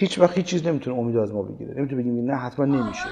هیچ 0.00 0.18
وقت 0.18 0.36
هیچ 0.36 0.46
چیز 0.46 0.66
نمی‌تونه 0.66 0.98
امید 0.98 1.16
از 1.16 1.32
ما 1.34 1.42
بگیره. 1.42 1.74
نمی‌تونه 1.76 2.02
بگیم 2.02 2.30
نه 2.30 2.36
حتما 2.36 2.64
نمیشه. 2.64 3.04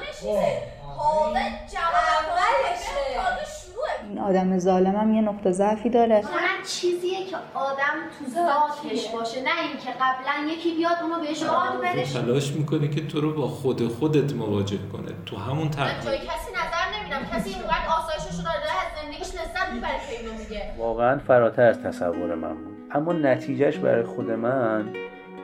این 4.09 4.19
آدم 4.19 4.59
ظالمم 4.59 5.15
یه 5.15 5.21
نقطه 5.21 5.53
ضعفی 5.53 5.91
داره. 5.91 6.15
هنر 6.15 6.65
چیزیه 6.69 7.27
که 7.27 7.37
آدم 7.55 7.97
تو 8.19 8.31
ذاتش 8.31 9.09
باشه. 9.09 9.43
نه 9.43 9.51
اینکه 9.69 9.91
قبلا 10.01 10.53
یکی 10.53 10.77
بیاد 10.77 10.97
اونو 11.03 11.21
بهش 11.21 11.43
آد 11.43 11.81
بده. 11.81 12.05
تلاش 12.05 12.53
می‌کنه 12.53 12.89
که 12.89 13.07
تو 13.07 13.21
رو 13.21 13.35
با 13.35 13.47
خود 13.47 13.89
خودت 13.89 14.33
مواجه 14.33 14.79
کنه. 14.93 15.13
تو 15.27 15.37
همون 15.37 15.71
جای 15.71 16.19
کسی 16.19 16.51
نظر 16.53 16.85
نمیدم. 17.01 17.39
کسی 17.39 17.51
اینقدر 17.51 17.87
آسایشش 17.99 18.37
رو 18.39 18.45
داره 18.45 18.77
از 18.85 19.03
زندگیش 19.03 19.35
لذت 19.35 19.73
می‌بره 19.75 20.01
که 20.11 20.21
اینو 20.21 20.33
میگه. 20.39 20.63
واقعا 20.79 21.19
فراتر 21.19 21.63
از 21.63 21.83
تصور 21.83 22.35
من 22.35 22.55
بود. 22.55 22.77
اما 22.93 23.13
نتیجهش 23.13 23.77
برای 23.77 24.05
خود 24.05 24.31
من 24.31 24.93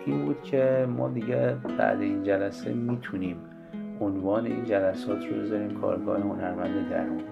این 0.07 0.25
بود 0.25 0.43
که 0.43 0.87
ما 0.97 1.09
دیگه 1.09 1.57
بعد 1.79 2.01
این 2.01 2.23
جلسه 2.23 2.73
می‌تونیم 2.73 3.37
عنوان 4.01 4.47
این 4.47 4.65
جلسات 4.65 5.27
رو 5.27 5.43
بذاریم 5.43 5.81
کارگاه 5.81 6.21
هنرمند 6.21 6.91
درون. 6.91 7.23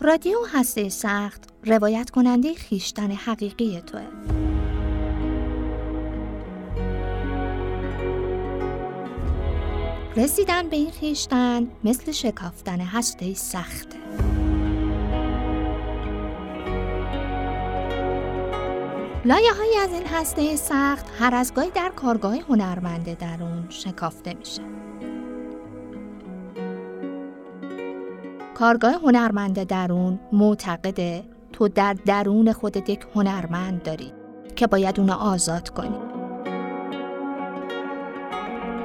رادیو 0.00 0.38
هسته 0.54 0.88
سخت 0.88 1.50
روایت 1.66 2.10
کننده 2.10 2.54
خیشتن 2.54 3.10
حقیقی 3.10 3.80
توه. 3.80 4.02
رسیدن 10.16 10.68
به 10.68 10.76
این 10.76 10.90
خیشتن 10.90 11.68
مثل 11.84 12.12
شکافتن 12.12 12.80
هسته 12.80 13.34
سخته. 13.34 13.96
لایه 19.24 19.52
های 19.52 19.76
از 19.82 19.92
این 19.92 20.06
هسته 20.06 20.56
سخت 20.56 21.06
هر 21.18 21.34
از 21.34 21.54
گاهی 21.54 21.70
در 21.70 21.88
کارگاه 21.96 22.36
هنرمند 22.36 23.18
درون 23.18 23.66
شکافته 23.68 24.34
میشه. 24.34 24.62
کارگاه 28.54 28.92
هنرمند 28.92 29.62
درون 29.62 30.20
معتقده 30.32 31.24
تو 31.52 31.68
در 31.68 31.92
درون 31.92 32.52
خودت 32.52 32.88
یک 32.88 33.06
هنرمند 33.14 33.82
داری 33.82 34.12
که 34.56 34.66
باید 34.66 35.00
اونو 35.00 35.12
آزاد 35.12 35.68
کنی. 35.68 35.98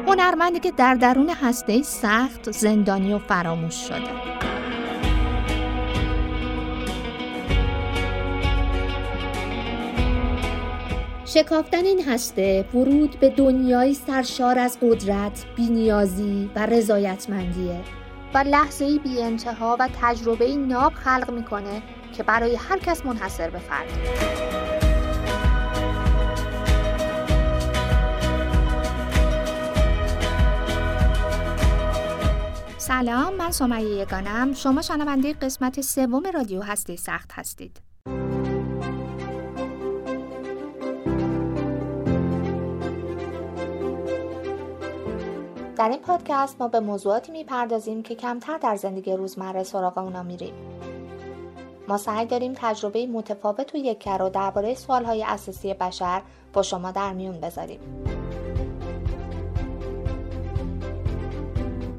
هنرمندی 0.08 0.60
که 0.60 0.72
در 0.72 0.96
درون 0.96 1.30
هسته 1.30 1.84
سخت 1.84 2.52
زندانی 2.52 3.14
و 3.14 3.20
فراموش 3.20 3.76
شده. 3.76 4.55
شکافتن 11.36 11.86
این 11.86 12.04
هسته 12.04 12.66
ورود 12.74 13.20
به 13.20 13.30
دنیای 13.30 13.94
سرشار 13.94 14.60
از 14.60 14.78
قدرت، 14.82 15.46
بینیازی 15.56 16.52
و 16.56 16.66
رضایتمندیه 16.66 17.82
و 18.34 18.38
لحظه 18.38 19.00
بی 19.00 19.22
انتها 19.22 19.78
و 19.80 19.90
تجربه 20.02 20.56
ناب 20.56 20.94
خلق 20.94 21.32
می‌کنه 21.32 21.82
که 22.14 22.24
برای 22.24 22.56
هر 22.56 22.80
کس 22.80 23.06
منحصر 23.06 23.50
به 23.50 23.60
فرد. 23.60 23.88
سلام 32.78 33.34
من 33.34 33.52
سمیه 33.52 33.90
یگانم. 33.90 34.54
شما 34.54 34.82
شنونده 34.82 35.34
قسمت 35.34 35.82
سوم 35.82 36.24
رادیو 36.34 36.62
هستی 36.62 36.98
سخت 36.98 37.32
هستید. 37.34 37.85
در 45.76 45.90
این 45.90 46.00
پادکست 46.00 46.62
ما 46.62 46.68
به 46.68 46.80
موضوعاتی 46.80 47.32
می‌پردازیم 47.32 48.04
که 48.04 48.16
کمتر 48.16 48.58
در 48.58 48.76
زندگی 48.76 49.14
روزمره 49.14 49.64
سراغ 49.64 49.98
اونا 49.98 50.24
میریم. 50.24 50.54
ما 51.88 51.98
سعی 51.98 52.26
داریم 52.26 52.54
تجربه 52.56 53.08
متفاوت 53.08 53.76
و 53.76 53.78
یکر 53.78 54.18
رو 54.18 54.30
درباره 54.30 54.76
سوالهای 54.76 55.24
اساسی 55.24 55.74
بشر 55.74 56.22
با 56.54 56.62
شما 56.62 56.92
در 56.92 57.14
میون 57.14 57.40
بذاریم. 57.40 57.80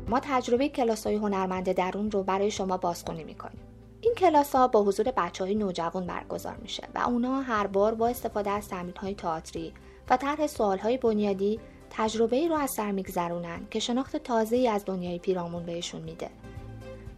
ما 0.09 0.21
تجربه 0.23 0.69
کلاس 0.69 1.07
های 1.07 1.17
هنرمند 1.17 1.73
درون 1.73 2.11
رو 2.11 2.23
برای 2.23 2.51
شما 2.51 2.77
بازخونی 2.77 3.25
می‌کنیم. 3.25 3.61
این 4.01 4.15
کلاس 4.15 4.55
ها 4.55 4.69
با 4.69 4.83
حضور 4.83 5.13
بچه 5.17 5.45
های 5.45 5.55
نوجوان 5.55 6.07
برگزار 6.07 6.57
میشه 6.63 6.83
و 6.95 6.99
اونا 6.99 7.41
هر 7.41 7.67
بار 7.67 7.95
با 7.95 8.09
استفاده 8.09 8.51
از 8.51 8.69
تمرین 8.69 8.97
های 8.97 9.15
تئاتری 9.15 9.73
و 10.11 10.17
طرح 10.17 10.47
سوال 10.47 10.79
های 10.79 10.97
بنیادی 10.97 11.61
تجربه 11.99 12.37
ای 12.37 12.49
رو 12.49 12.55
از 12.55 12.71
سر 12.71 12.91
میگذرونن 12.91 13.67
که 13.71 13.81
شناخت 13.81 14.17
تازه 14.17 14.57
ای 14.57 14.69
از 14.69 14.85
دنیای 14.85 15.19
پیرامون 15.19 15.67
بهشون 15.67 16.03
میده. 16.03 16.31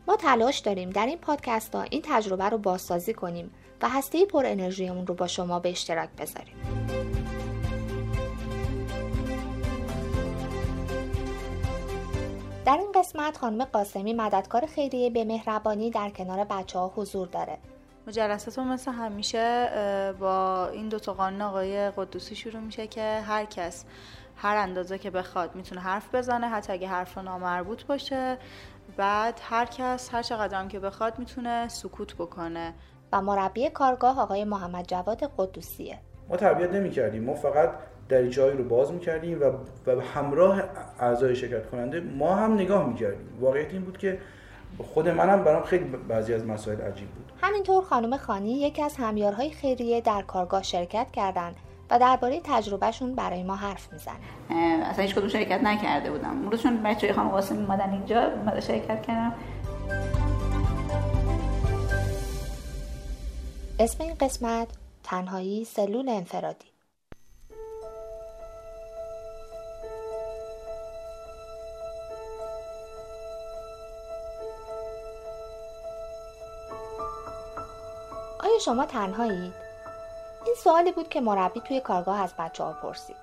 ما 0.09 0.17
تلاش 0.17 0.59
داریم 0.59 0.91
در 0.91 1.07
این 1.07 1.19
پادکست 1.19 1.75
ها 1.75 1.83
این 1.83 2.03
تجربه 2.05 2.45
رو 2.45 2.59
بازسازی 2.59 3.15
کنیم 3.15 3.51
و 3.83 3.89
هسته 3.89 4.25
پر 4.25 4.47
انرژیمون 4.47 5.07
رو 5.07 5.15
با 5.15 5.27
شما 5.27 5.59
به 5.59 5.71
اشتراک 5.71 6.09
بذاریم. 6.19 6.55
در 12.65 12.79
این 12.79 12.93
قسمت 12.93 13.37
خانم 13.37 13.65
قاسمی 13.65 14.13
مددکار 14.13 14.67
خیریه 14.67 15.11
به 15.11 15.25
مهربانی 15.25 15.91
در 15.91 16.11
کنار 16.11 16.45
بچه 16.45 16.79
ها 16.79 16.93
حضور 16.97 17.29
داره 17.29 17.59
جلساتون 18.11 18.69
مثل 18.69 18.91
همیشه 18.93 19.69
با 20.21 20.69
این 20.69 20.89
دو 20.89 20.99
تا 20.99 21.15
قانون 21.15 21.43
آقای 21.43 21.91
قدوسی 21.91 22.35
شروع 22.35 22.61
میشه 22.61 22.87
که 22.87 23.21
هر 23.27 23.45
کس 23.45 23.85
هر 24.37 24.57
اندازه 24.57 24.99
که 24.99 25.11
بخواد 25.11 25.55
می‌تونه 25.55 25.81
حرف 25.81 26.15
بزنه 26.15 26.49
حتی 26.49 26.73
اگه 26.73 26.89
حرف 26.89 27.19
نامربوط 27.19 27.85
باشه. 27.85 28.37
بعد 28.97 29.41
هر 29.43 29.65
کس 29.65 30.15
هر 30.15 30.23
چقدر 30.23 30.61
هم 30.61 30.69
که 30.69 30.81
بخواد 30.81 31.19
می‌تونه 31.19 31.69
سکوت 31.69 32.15
بکنه. 32.15 32.75
و 33.13 33.23
مربی 33.23 33.71
کارگاه 33.71 34.21
آقای 34.21 34.45
محمد 34.45 34.87
جواد 34.87 35.33
قدوسیه. 35.39 35.99
ما 36.29 36.37
تربیت 36.37 36.71
نمی 36.71 36.91
کردیم 36.91 37.25
ما 37.25 37.35
فقط 37.35 37.71
دریچه 38.09 38.51
رو 38.51 38.65
باز 38.65 38.93
می‌کردیم 38.93 39.41
و 39.41 39.45
و 39.87 40.01
همراه 40.01 40.63
اعضای 41.01 41.37
شرکت 41.37 41.71
کننده 41.71 42.01
ما 42.01 42.35
هم 42.35 42.55
نگاه 42.55 42.89
می‌کردیم. 42.89 43.39
واقعیت 43.41 43.73
این 43.73 43.83
بود 43.83 43.99
که 43.99 44.19
خود 44.95 45.09
منم 45.09 45.45
برام 45.45 45.65
خیلی 45.65 45.85
بعضی 45.85 46.35
از 46.35 46.47
مسائل 46.47 46.81
عجیب 46.81 47.09
بود. 47.09 47.33
همینطور 47.43 47.85
خانم 47.85 48.17
خانی 48.17 48.53
یکی 48.53 48.83
از 48.83 48.97
همیارهای 48.97 49.51
خیریه 49.51 50.01
در 50.01 50.23
کارگاه 50.23 50.63
شرکت 50.63 51.11
کردند 51.11 51.57
و 51.91 51.99
درباره 51.99 52.41
تجربهشون 52.45 53.15
برای 53.15 53.43
ما 53.43 53.57
حرف 53.57 53.93
می‌زنن 53.93 54.17
اصلا 54.83 55.05
هیچ 55.05 55.15
کدوم 55.15 55.29
شرکت 55.29 55.61
نکرده 55.63 56.11
بودم. 56.11 56.31
اون 56.43 56.51
روزشون 56.51 56.83
بچه 56.83 57.13
خانم 57.13 57.29
قاسم 57.29 57.57
اومدن 57.57 57.91
اینجا 57.93 58.33
اومده 58.33 58.61
شرکت 58.61 59.03
کردم. 59.03 59.35
اسم 63.79 64.05
این 64.05 64.15
قسمت 64.21 64.69
تنهایی 65.05 65.65
سلول 65.65 66.09
انفرادی. 66.09 66.67
آیا 78.59 78.65
شما 78.65 78.87
تنهایید؟ 78.87 79.53
این 80.47 80.55
سوالی 80.57 80.93
بود 80.93 81.09
که 81.09 81.21
مربی 81.21 81.61
توی 81.61 81.81
کارگاه 81.81 82.21
از 82.21 82.35
بچه 82.39 82.65
ها 82.65 82.73
پرسید. 82.73 83.17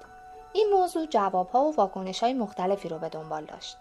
این 0.54 0.68
موضوع 0.74 1.06
جواب 1.06 1.50
ها 1.50 1.64
و 1.64 1.76
واکنش 1.76 2.24
های 2.24 2.34
مختلفی 2.34 2.90
رو 2.90 3.00
به 3.00 3.10
دنبال 3.10 3.46
داشت. 3.46 3.78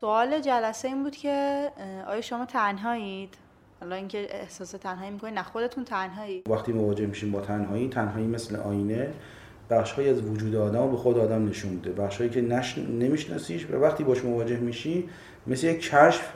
سوال 0.00 0.40
جلسه 0.40 0.88
این 0.88 1.02
بود 1.02 1.16
که 1.16 1.70
آیا 2.06 2.20
شما 2.20 2.46
تنهایید؟ 2.46 3.34
حالا 3.80 3.96
اینکه 3.96 4.26
احساس 4.30 4.70
تنهایی 4.70 5.10
می‌کنید 5.10 5.34
نه 5.34 5.42
خودتون 5.42 5.84
تنهایی 5.84 6.42
وقتی 6.48 6.72
مواجه 6.72 7.06
میشیم 7.06 7.30
با 7.30 7.40
تنهایی 7.40 7.88
تنهایی 7.88 8.26
مثل 8.26 8.56
آینه 8.56 9.14
بخشهایی 9.70 10.08
از 10.08 10.22
وجود 10.22 10.54
آدم 10.54 10.90
به 10.90 10.96
خود 10.96 11.18
آدم 11.18 11.48
نشون 11.48 11.70
میده 11.70 11.92
بخشهایی 11.92 12.30
که 12.30 12.40
نش... 12.40 12.78
نمیشناسیش 12.78 13.66
و 13.70 13.76
وقتی 13.76 14.04
باش 14.04 14.24
مواجه 14.24 14.56
میشی 14.56 15.08
مثل 15.46 15.66
یک 15.66 15.80
کشف 15.80 16.32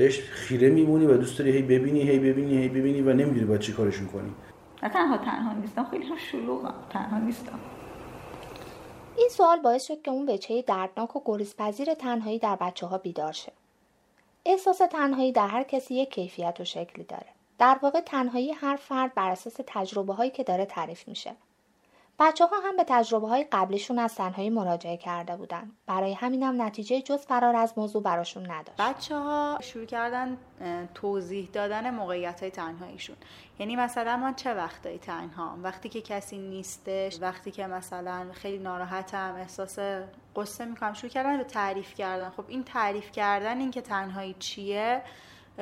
بهش 0.00 0.20
خیره 0.20 0.70
میمونی 0.70 1.06
و 1.06 1.16
دوست 1.16 1.38
داری 1.38 1.50
هی 1.50 1.62
ببینی 1.62 2.00
هی 2.00 2.18
ببینی 2.18 2.56
هی 2.56 2.68
ببینی 2.68 3.00
و 3.00 3.12
نمی‌دونی 3.12 3.46
باید 3.46 3.60
چی 3.60 3.72
کارشون 3.72 4.06
کنی 4.06 4.34
نه 4.82 4.88
تنها 4.88 5.16
تنها 5.16 5.52
نیستم 5.52 5.84
خیلی 5.84 6.06
هم 6.06 6.16
شلوغم 6.16 6.74
تنها 6.90 7.18
نیستم 7.18 7.58
این 9.16 9.28
سوال 9.28 9.60
باعث 9.60 9.86
شد 9.86 10.02
که 10.02 10.10
اون 10.10 10.26
بچه 10.26 10.62
دردناک 10.62 11.16
و 11.16 11.22
گریزپذیر 11.24 11.94
تنهایی 11.94 12.38
در 12.38 12.56
بچه 12.56 12.86
ها 12.86 12.98
بیدار 12.98 13.32
شه. 13.32 13.52
احساس 14.46 14.78
تنهایی 14.78 15.32
در 15.32 15.48
هر 15.48 15.62
کسی 15.62 15.94
یک 15.94 16.10
کیفیت 16.10 16.56
و 16.60 16.64
شکلی 16.64 17.04
داره. 17.04 17.26
در 17.58 17.78
واقع 17.82 18.00
تنهایی 18.00 18.52
هر 18.52 18.76
فرد 18.76 19.14
بر 19.14 19.30
اساس 19.30 19.56
تجربه 19.66 20.14
هایی 20.14 20.30
که 20.30 20.44
داره 20.44 20.64
تعریف 20.66 21.08
میشه. 21.08 21.30
بچه 22.20 22.46
ها 22.46 22.56
هم 22.64 22.76
به 22.76 22.84
تجربه 22.88 23.28
های 23.28 23.46
قبلیشون 23.52 23.98
از 23.98 24.14
تنهایی 24.14 24.50
مراجعه 24.50 24.96
کرده 24.96 25.36
بودن. 25.36 25.70
برای 25.86 26.14
همینم 26.14 26.62
نتیجه 26.62 27.02
جز 27.02 27.26
فرار 27.26 27.56
از 27.56 27.72
موضوع 27.76 28.02
براشون 28.02 28.50
نداشت. 28.50 28.80
بچه 28.80 29.16
ها 29.16 29.58
شروع 29.62 29.84
کردن 29.84 30.38
توضیح 30.94 31.48
دادن 31.52 31.90
موقعیت 31.90 32.40
های 32.40 32.50
تنهاییشون 32.50 33.16
یعنی 33.58 33.76
مثلا 33.76 34.16
ما 34.16 34.32
چه 34.32 34.54
وقتایی 34.54 34.98
تنها 34.98 35.58
وقتی 35.62 35.88
که 35.88 36.00
کسی 36.00 36.38
نیستش 36.38 37.18
وقتی 37.20 37.50
که 37.50 37.66
مثلا 37.66 38.26
خیلی 38.32 38.58
ناراحتم 38.58 39.34
احساس 39.38 39.78
قصه 40.36 40.64
می‌کنم 40.64 40.92
شروع 40.92 41.12
کردن 41.12 41.36
به 41.36 41.44
تعریف 41.44 41.94
کردن 41.94 42.30
خب 42.30 42.44
این 42.48 42.64
تعریف 42.64 43.12
کردن 43.12 43.58
این 43.58 43.70
که 43.70 43.80
تنهایی 43.80 44.36
چیه 44.38 45.02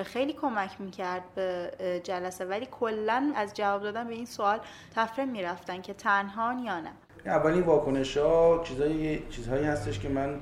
خیلی 0.03 0.33
کمک 0.33 0.81
می‌کرد 0.81 1.23
به 1.35 1.71
جلسه 2.05 2.45
ولی 2.45 2.69
کلا 2.71 3.33
از 3.37 3.55
جواب 3.55 3.83
دادن 3.83 4.09
به 4.09 4.15
این 4.15 4.27
سوال 4.27 4.59
تفره 4.97 5.25
می‌رفتن 5.25 5.81
که 5.81 5.95
تنهان 5.95 6.59
یا 6.59 6.81
نه. 6.81 6.91
اولین 7.27 7.63
واکنش 7.63 8.17
ها 8.17 8.61
چیزهایی 8.65 9.23
چیزهایی 9.31 9.65
هستش 9.65 9.99
که 9.99 10.09
من 10.09 10.37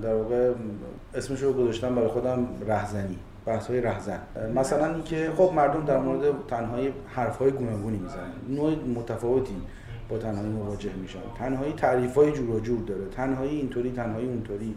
در 0.00 0.14
واقع 0.14 0.52
اسمش 1.14 1.40
رو 1.40 1.52
گذاشتم 1.52 1.94
برای 1.94 2.08
خودم 2.08 2.48
رهزنی 2.66 3.18
بحث 3.46 3.66
های 3.66 3.80
رهزن. 3.80 4.20
مثلا 4.54 4.94
اینکه 4.94 5.32
خب 5.36 5.52
مردم 5.54 5.84
در 5.84 5.98
مورد 5.98 6.46
تنهایی 6.48 6.94
حرف 7.06 7.38
های 7.38 7.50
گوناگونی 7.50 7.98
می‌زنن. 7.98 8.32
نوع 8.48 8.74
متفاوتی 8.74 9.56
با 10.08 10.18
تنهایی 10.18 10.48
مواجه 10.48 10.92
میشن. 10.92 11.18
تنهایی 11.38 11.72
تعریف 11.72 12.14
های 12.14 12.32
جور 12.32 12.50
و 12.50 12.60
جور 12.60 12.80
داره. 12.80 13.04
تنهایی 13.04 13.56
اینطوری 13.56 13.92
تنهایی 13.92 14.26
اونطوری. 14.26 14.76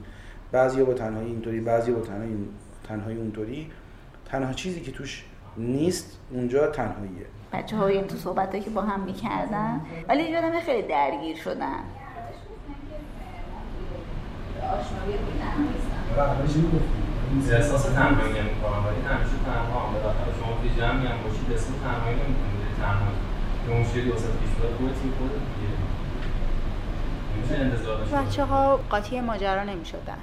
بعضیا 0.52 0.86
با 0.86 0.94
تنهایی 0.94 1.28
اینطوری 1.28 1.60
بعضی 1.60 1.92
با 1.92 2.02
تنهایی 2.02 2.50
تنهایی 2.84 3.18
اونطوری. 3.18 3.72
تنها 4.32 4.54
چیزی 4.54 4.82
که 4.82 4.92
توش 4.92 5.24
نیست 5.58 6.18
اونجا 6.32 6.68
تنهاییه. 6.68 7.26
بچه 7.54 7.78
های 7.78 8.02
تو 8.02 8.16
صحبت 8.16 8.64
که 8.64 8.70
با 8.70 8.82
هم 8.82 9.00
می‌کردن 9.00 9.82
ولی 10.08 10.24
یادم 10.24 10.60
خیلی 10.60 10.88
درگیر 10.88 11.38
شدن. 11.38 11.80
احساس 17.52 17.84
تنهایی 17.84 18.34
نمی‌کنم 18.34 18.86
ولی 18.86 19.02
همیشه 19.08 19.36
تنها 19.46 19.88
هم. 19.88 19.94
بالاخره 19.94 20.34
شما 20.42 20.58
توی 20.62 20.70
جمعی 20.70 21.08
هم 21.08 21.24
باشید 21.24 21.54
اسم 21.54 21.74
تنهایی 21.84 22.16
نمی‌کنید 22.16 22.76
تنها 22.82 23.12
که 23.68 23.74
مشکلی 23.74 24.12
واسه 24.12 24.28
پیش 24.28 24.50
بیاد 24.50 24.74
خودت 24.78 24.96
خودت 25.18 25.34
دیگه 25.34 25.72
بچه 28.18 28.46
ها 28.46 28.80
قاطی 28.90 29.22
ماجرا 29.22 29.64
نمی 29.64 29.86
شدن 29.86 30.18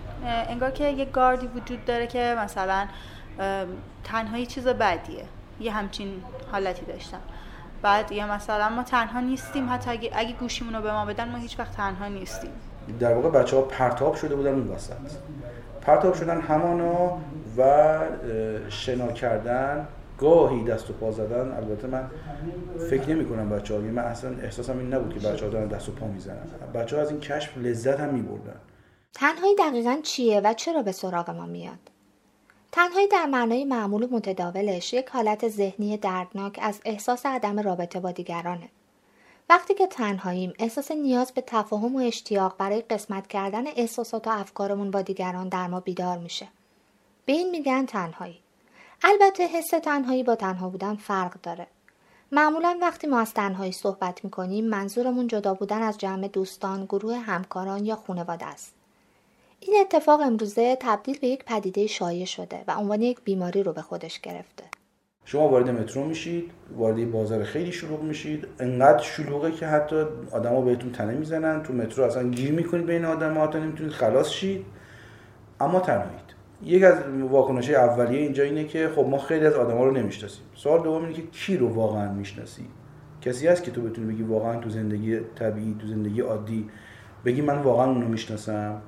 انگار 0.48 0.70
که 0.70 0.88
یه 0.88 1.04
گاردی 1.04 1.46
وجود 1.46 1.84
داره 1.84 2.06
که 2.06 2.36
مثلا 2.38 2.86
تنهایی 4.04 4.46
چیز 4.46 4.68
بدیه. 4.68 5.24
یه 5.60 5.72
همچین 5.72 6.22
حالتی 6.52 6.86
داشتم. 6.86 7.20
بعد 7.82 8.12
یه 8.12 8.32
مثلا 8.32 8.68
ما 8.68 8.82
تنها 8.82 9.20
نیستیم 9.20 9.72
حتی 9.72 9.90
اگه, 9.90 10.10
اگه 10.12 10.32
گوشیمون 10.32 10.74
رو 10.74 10.82
به 10.82 10.92
ما 10.92 11.04
بدن 11.04 11.28
ما 11.28 11.38
هیچ 11.38 11.58
وقت 11.58 11.76
تنها 11.76 12.08
نیستیم. 12.08 12.50
در 13.00 13.14
واقع 13.14 13.40
بچه 13.40 13.56
ها 13.56 13.62
پرتاب 13.62 14.14
شده 14.14 14.36
بودن 14.36 14.54
اون 14.54 14.68
وسط. 14.68 14.92
پرتاب 15.80 16.14
شدن 16.14 16.40
همانا 16.40 17.18
و 17.58 17.98
شنا 18.68 19.12
کردن. 19.12 19.88
گاهی 20.18 20.64
دست 20.64 20.90
و 20.90 20.92
پا 20.92 21.10
زدن. 21.10 21.52
البته 21.52 21.86
من 21.86 22.10
فکر 22.90 23.10
نمی 23.10 23.26
کنم 23.26 23.50
بچه 23.50 23.74
ها 23.74 23.80
من 23.80 23.98
اصلا 23.98 24.30
احساسم 24.42 24.78
این 24.78 24.94
نبود 24.94 25.14
که 25.14 25.28
بچه 25.28 25.44
ها 25.44 25.50
دارن 25.50 25.68
دست 25.68 25.88
و 25.88 25.92
پا 25.92 26.06
می‌زنن. 26.06 26.46
بچه 26.74 26.96
ها 26.96 27.02
از 27.02 27.10
این 27.10 27.20
کشف 27.20 27.58
لذت 27.58 28.00
هم 28.00 28.14
می 28.14 28.22
بردن 28.22 28.60
تنهایی 29.14 29.54
دقیقا 29.56 29.98
چیه 30.02 30.40
و 30.44 30.52
چرا 30.52 30.82
به 30.82 30.92
سراغ 30.92 31.30
ما 31.30 31.46
میاد؟ 31.46 31.78
تنهایی 32.72 33.08
در 33.08 33.26
معنای 33.26 33.64
معمول 33.64 34.08
متداولش 34.10 34.92
یک 34.92 35.08
حالت 35.08 35.48
ذهنی 35.48 35.96
دردناک 35.96 36.58
از 36.62 36.80
احساس 36.84 37.26
عدم 37.26 37.60
رابطه 37.60 38.00
با 38.00 38.12
دیگرانه. 38.12 38.68
وقتی 39.48 39.74
که 39.74 39.86
تنهاییم 39.86 40.52
احساس 40.58 40.90
نیاز 40.90 41.32
به 41.32 41.40
تفاهم 41.40 41.96
و 41.96 41.98
اشتیاق 41.98 42.56
برای 42.58 42.80
قسمت 42.80 43.26
کردن 43.26 43.66
احساسات 43.66 44.26
و 44.26 44.30
افکارمون 44.30 44.90
با 44.90 45.02
دیگران 45.02 45.48
در 45.48 45.66
ما 45.66 45.80
بیدار 45.80 46.18
میشه. 46.18 46.48
به 47.24 47.32
این 47.32 47.50
میگن 47.50 47.86
تنهایی. 47.86 48.40
البته 49.02 49.46
حس 49.46 49.68
تنهایی 49.68 50.22
با 50.22 50.34
تنها 50.34 50.68
بودن 50.68 50.96
فرق 50.96 51.40
داره. 51.42 51.66
معمولا 52.32 52.78
وقتی 52.80 53.06
ما 53.06 53.20
از 53.20 53.34
تنهایی 53.34 53.72
صحبت 53.72 54.24
می‌کنیم 54.24 54.64
منظورمون 54.64 55.26
جدا 55.26 55.54
بودن 55.54 55.82
از 55.82 55.98
جمع 55.98 56.28
دوستان، 56.28 56.84
گروه 56.84 57.16
همکاران 57.16 57.86
یا 57.86 57.96
خانواده 57.96 58.46
است. 58.46 58.74
این 59.60 59.76
اتفاق 59.80 60.20
امروزه 60.20 60.76
تبدیل 60.80 61.18
به 61.18 61.26
یک 61.26 61.44
پدیده 61.44 61.86
شایع 61.86 62.24
شده 62.24 62.64
و 62.68 62.74
عنوان 62.76 63.02
یک 63.02 63.18
بیماری 63.24 63.62
رو 63.62 63.72
به 63.72 63.82
خودش 63.82 64.20
گرفته. 64.20 64.64
شما 65.24 65.48
وارد 65.48 65.70
مترو 65.70 66.04
میشید، 66.04 66.50
وارد 66.76 67.10
بازار 67.10 67.44
خیلی 67.44 67.72
شلوغ 67.72 68.02
میشید، 68.02 68.46
انقدر 68.58 69.02
شلوغه 69.02 69.52
که 69.52 69.66
حتی 69.66 70.04
آدما 70.32 70.60
بهتون 70.60 70.92
تنه 70.92 71.14
می‌زنن، 71.14 71.62
تو 71.62 71.72
مترو 71.72 72.04
اصلا 72.04 72.28
گیر 72.28 72.52
می‌کنید 72.52 72.86
بین 72.86 73.04
آدما 73.04 73.46
تا 73.46 73.58
نمی‌تونید 73.58 73.92
خلاص 73.92 74.30
شید. 74.30 74.64
اما 75.60 75.80
تنهایید. 75.80 76.28
یک 76.62 76.82
از 76.82 76.94
واکنش 77.30 77.70
اولیه 77.70 78.20
اینجا 78.20 78.42
اینه 78.42 78.64
که 78.64 78.90
خب 78.96 79.06
ما 79.06 79.18
خیلی 79.18 79.46
از 79.46 79.54
آدما 79.54 79.84
رو 79.84 79.90
نمی‌شناسیم. 79.90 80.44
سوال 80.54 80.82
دوم 80.82 81.02
اینه 81.02 81.14
که 81.14 81.22
کی 81.22 81.56
رو 81.56 81.68
واقعا 81.68 82.12
می‌شناسی؟ 82.12 82.66
کسی 83.20 83.46
هست 83.46 83.64
که 83.64 83.70
تو 83.70 83.82
بتونی 83.82 84.12
بگی 84.12 84.22
واقعا 84.22 84.60
تو 84.60 84.70
زندگی 84.70 85.20
طبیعی، 85.20 85.76
تو 85.80 85.86
زندگی 85.86 86.20
عادی 86.20 86.68
بگی 87.24 87.42
من 87.42 87.58
واقعا 87.58 87.86
اونو 87.86 88.08
می‌شناسم 88.08 88.82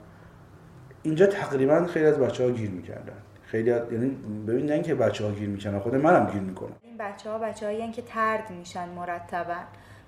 اینجا 1.02 1.26
تقریبا 1.26 1.86
خیلی 1.86 2.06
از 2.06 2.18
بچه 2.18 2.44
ها 2.44 2.50
گیر 2.50 2.70
می‌کردن. 2.70 3.16
خیلی. 3.42 3.70
یعنی 3.70 4.08
ببین 4.46 4.66
نه 4.66 4.72
اینکه 4.72 4.94
بچه 4.94 5.24
ها 5.24 5.30
گیر 5.30 5.48
می‌کنن 5.48 5.78
خود 5.78 5.94
منم 5.94 6.30
گیر 6.30 6.40
می‌کنم. 6.40 6.76
این 6.82 6.96
بچه 6.98 7.30
ها 7.30 7.38
بچه 7.38 7.66
هایی 7.66 7.92
که 7.92 8.02
ترد 8.02 8.50
میشن 8.50 8.88
مرتبا. 8.88 9.54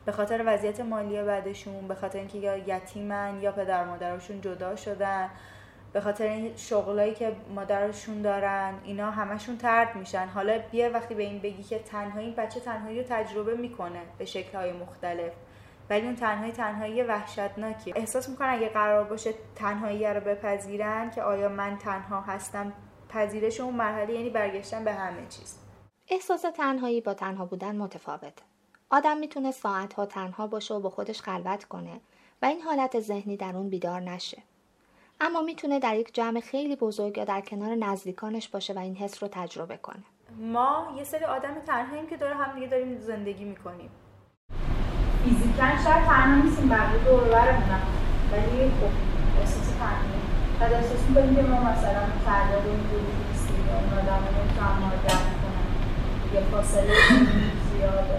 به 0.04 0.12
خاطر 0.12 0.42
وضعیت 0.46 0.80
مالی 0.80 1.22
بعدشون 1.22 1.88
به 1.88 1.94
خاطر 1.94 2.18
اینکه 2.18 2.38
یا 2.38 2.56
یتیمن 2.56 3.40
یا 3.40 3.52
پدر 3.52 3.84
مادرشون 3.84 4.40
جدا 4.40 4.76
شدن 4.76 5.28
به 5.92 6.00
خاطر 6.00 6.24
این 6.24 6.56
شغلایی 6.56 7.14
که 7.14 7.32
مادرشون 7.54 8.22
دارن 8.22 8.74
اینا 8.84 9.10
همشون 9.10 9.56
ترد 9.56 9.96
میشن. 9.96 10.26
حالا 10.26 10.58
بیا 10.70 10.92
وقتی 10.92 11.14
به 11.14 11.22
این 11.22 11.38
بگی 11.38 11.62
که 11.62 11.78
تنهایی 11.78 12.34
بچه 12.34 12.60
تنهایی 12.60 12.98
رو 12.98 13.06
تجربه 13.08 13.54
می‌کنه 13.54 14.00
به 14.18 14.24
شکلهای 14.24 14.72
مختلف. 14.72 15.32
ولی 15.92 16.06
اون 16.06 16.16
تنهایی 16.16 16.52
تنهایی 16.52 17.02
وحشتناکی. 17.02 17.92
احساس 17.96 18.28
می‌کنن 18.28 18.48
اگه 18.48 18.68
قرار 18.68 19.04
باشه 19.04 19.34
تنهایی 19.56 20.06
رو 20.06 20.20
بپذیرن 20.20 21.10
که 21.10 21.22
آیا 21.22 21.48
من 21.48 21.78
تنها 21.78 22.20
هستم 22.20 22.72
پذیرش 23.08 23.60
اون 23.60 23.74
مرحله 23.74 24.14
یعنی 24.14 24.30
برگشتن 24.30 24.84
به 24.84 24.92
همه 24.92 25.26
چیز. 25.26 25.58
احساس 26.08 26.42
تنهایی 26.56 27.00
با 27.00 27.14
تنها 27.14 27.44
بودن 27.44 27.76
متفاوته 27.76 28.42
آدم 28.90 29.16
می‌تونه 29.16 29.50
ساعتها 29.50 30.06
تنها 30.06 30.46
باشه 30.46 30.74
و 30.74 30.80
با 30.80 30.90
خودش 30.90 31.20
خلوت 31.20 31.64
کنه 31.64 32.00
و 32.42 32.46
این 32.46 32.60
حالت 32.60 33.00
ذهنی 33.00 33.36
در 33.36 33.56
اون 33.56 33.70
بیدار 33.70 34.00
نشه. 34.00 34.42
اما 35.20 35.40
می‌تونه 35.40 35.78
در 35.78 35.96
یک 35.96 36.14
جمع 36.14 36.40
خیلی 36.40 36.76
بزرگ 36.76 37.18
یا 37.18 37.24
در 37.24 37.40
کنار 37.40 37.74
نزدیکانش 37.74 38.48
باشه 38.48 38.72
و 38.72 38.78
این 38.78 38.96
حس 38.96 39.22
رو 39.22 39.28
تجربه 39.32 39.76
کنه. 39.76 40.04
ما 40.38 40.94
یه 40.96 41.04
سری 41.04 41.24
آدم 41.24 41.60
تنهاییم 41.66 42.06
که 42.06 42.16
دور 42.16 42.32
هم 42.32 42.54
دیگه 42.54 42.66
داریم 42.66 42.98
زندگی 42.98 43.44
می‌کنیم. 43.44 43.90
فیزیکا 45.58 45.84
شاید 45.84 46.04
تنها 46.04 46.42
نیستیم 46.42 46.68
بقیه 46.68 46.98
دور 47.04 47.20
برمونم 47.20 47.82
ولی 48.32 48.70
خب 48.80 48.92
احساس 49.40 49.68
تنهایی 49.78 50.22
بعد 50.60 50.72
احساس 50.72 51.02
می‌کنیم 51.08 51.36
که 51.36 51.42
ما 51.42 51.60
مثلا 51.60 52.02
فردا 52.24 52.58
رو 52.64 52.70
اینجوری 52.70 53.12
نیستیم. 53.28 53.66
یا 53.68 53.74
اون 53.74 53.92
آدم 53.98 54.22
رو 54.26 54.30
نمی‌تونم 54.38 54.90
کنم. 55.42 55.66
یا 56.34 56.40
فاصله 56.40 56.94
زیاده. 57.72 58.18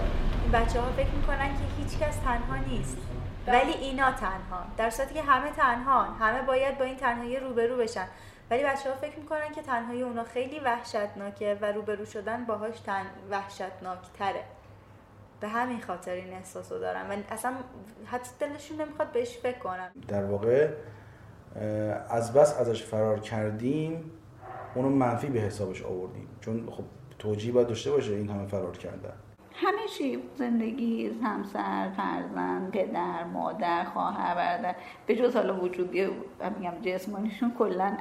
بچه 0.52 0.80
ها 0.80 0.86
فکر 0.96 1.10
می‌کنن 1.10 1.48
که 1.48 1.64
هیچ 1.78 1.98
کس 1.98 2.16
تنها 2.16 2.56
نیست. 2.68 2.96
ولی 3.46 3.72
اینا 3.72 4.12
تنها. 4.12 4.60
در 4.76 4.90
صورتی 4.90 5.14
که 5.14 5.22
همه 5.22 5.50
تنها 5.50 6.02
همه 6.02 6.42
باید 6.42 6.78
با 6.78 6.84
این 6.84 6.96
تنهایی 6.96 7.36
روبرو 7.40 7.76
بشن. 7.76 8.06
ولی 8.50 8.64
بچه 8.64 8.90
ها 8.90 8.96
فکر 8.96 9.18
می‌کنن 9.18 9.52
که 9.54 9.62
تنهایی 9.62 10.02
اونا 10.02 10.24
خیلی 10.24 10.60
وحشتناکه 10.60 11.58
و 11.60 11.72
روبرو 11.72 12.04
شدن 12.04 12.44
باهاش 12.44 12.80
تن 12.80 13.06
وحشتناک 13.30 13.98
تره 14.18 14.44
به 15.44 15.50
همین 15.50 15.80
خاطر 15.80 16.12
این 16.12 16.32
احساس 16.32 16.72
رو 16.72 16.78
دارم. 16.78 17.10
و 17.10 17.14
اصلا 17.30 17.52
حتی 18.06 18.30
دلشون 18.40 18.80
نمی‌خواد 18.80 19.12
بهش 19.12 19.38
فکر 19.38 19.58
کنم. 19.58 19.90
در 20.08 20.24
واقع 20.24 20.68
از 22.10 22.32
بس 22.32 22.60
ازش 22.60 22.82
فرار 22.82 23.20
کردیم 23.20 24.10
اونو 24.74 24.88
منفی 24.88 25.26
به 25.26 25.38
حسابش 25.40 25.82
آوردیم. 25.82 26.28
چون 26.40 26.68
خب 26.70 26.84
توجیه 27.18 27.52
باید 27.52 27.66
داشته 27.66 27.90
باشه 27.90 28.12
این 28.12 28.30
همه 28.30 28.46
فرار 28.46 28.76
کردن. 28.76 29.12
همه 29.54 29.88
چی. 29.98 30.22
زندگی 30.36 31.10
همسر 31.22 31.90
فرزند 31.96 32.70
پدر 32.70 33.24
مادر 33.24 33.84
خواهر 33.84 34.34
برادر. 34.34 34.74
به 35.06 35.16
جز 35.16 35.36
حالا 35.36 35.60
وجودی 35.60 36.06
میگم 36.58 36.74
جسمانیشون 36.82 37.52
کلا 37.58 37.96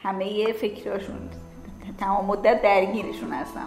همه 0.00 0.52
فکراشون 0.52 1.28
تمام 1.98 2.24
مدت 2.26 2.62
درگیرشون 2.62 3.32
هستم 3.32 3.66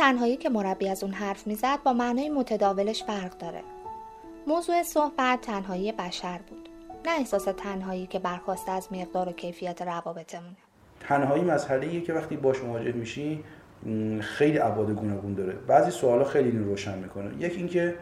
تنهایی 0.00 0.36
که 0.36 0.48
مربی 0.48 0.88
از 0.88 1.04
اون 1.04 1.12
حرف 1.12 1.46
می‌زد 1.46 1.82
با 1.84 1.92
معنای 1.92 2.28
متداولش 2.28 3.04
فرق 3.04 3.38
داره. 3.38 3.60
موضوع 4.46 4.82
صحبت 4.82 5.40
تنهایی 5.40 5.92
بشر 5.92 6.40
بود. 6.48 6.68
نه 7.06 7.12
احساس 7.18 7.44
تنهایی 7.44 8.06
که 8.06 8.18
برخواسته 8.18 8.72
از 8.72 8.88
مقدار 8.92 9.28
و 9.28 9.32
کیفیت 9.32 9.82
روابطمونه. 9.82 10.56
تنهایی 11.00 11.44
مسئله 11.44 12.00
که 12.00 12.12
وقتی 12.12 12.36
باش 12.36 12.62
مواجه 12.62 12.92
میشی 12.92 13.44
خیلی 14.20 14.58
ابعاد 14.58 14.90
گوناگون 14.90 15.34
داره. 15.34 15.52
بعضی 15.52 15.90
سوالا 15.90 16.24
خیلی 16.24 16.50
اینو 16.50 16.64
روشن 16.64 16.98
می‌کنه. 16.98 17.30
یکی 17.38 17.56
اینکه 17.56 17.94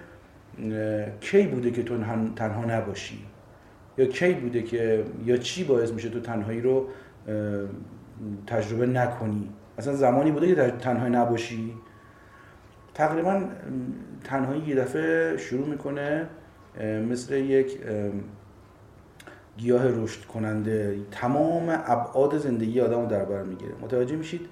کی 1.21 1.43
بوده 1.47 1.71
که 1.71 1.83
تو 1.83 1.99
تنها 2.37 2.65
نباشی؟ 2.65 3.19
یا 3.99 4.07
کی 4.07 4.33
بوده 4.33 4.63
که 4.63 5.05
یا 5.25 5.37
چی 5.37 5.65
باعث 5.65 5.91
میشه 5.91 6.09
تو 6.09 6.21
تنهایی 6.21 6.61
رو 6.61 6.89
تجربه 8.47 8.87
نکنی؟ 8.87 9.49
اصلا 9.79 9.95
زمانی 9.95 10.31
بوده 10.31 10.55
که 10.55 10.71
تنهایی 10.71 11.13
نباشی؟ 11.13 11.75
تقریبا 12.99 13.45
تنهایی 14.25 14.63
یه 14.63 14.75
دفعه 14.75 15.37
شروع 15.37 15.67
می‌کنه 15.67 16.27
مثل 17.09 17.35
یک 17.35 17.79
گیاه 19.57 19.89
رشد 19.89 20.25
کننده. 20.25 20.97
تمام 21.11 21.69
ابعاد 21.69 22.39
زندگی 22.39 22.81
آدم 22.81 23.01
رو 23.01 23.07
در 23.07 23.25
بر 23.25 23.43
می‌گیره. 23.43 23.73
متوجه 23.83 24.17
میشید؟ 24.17 24.49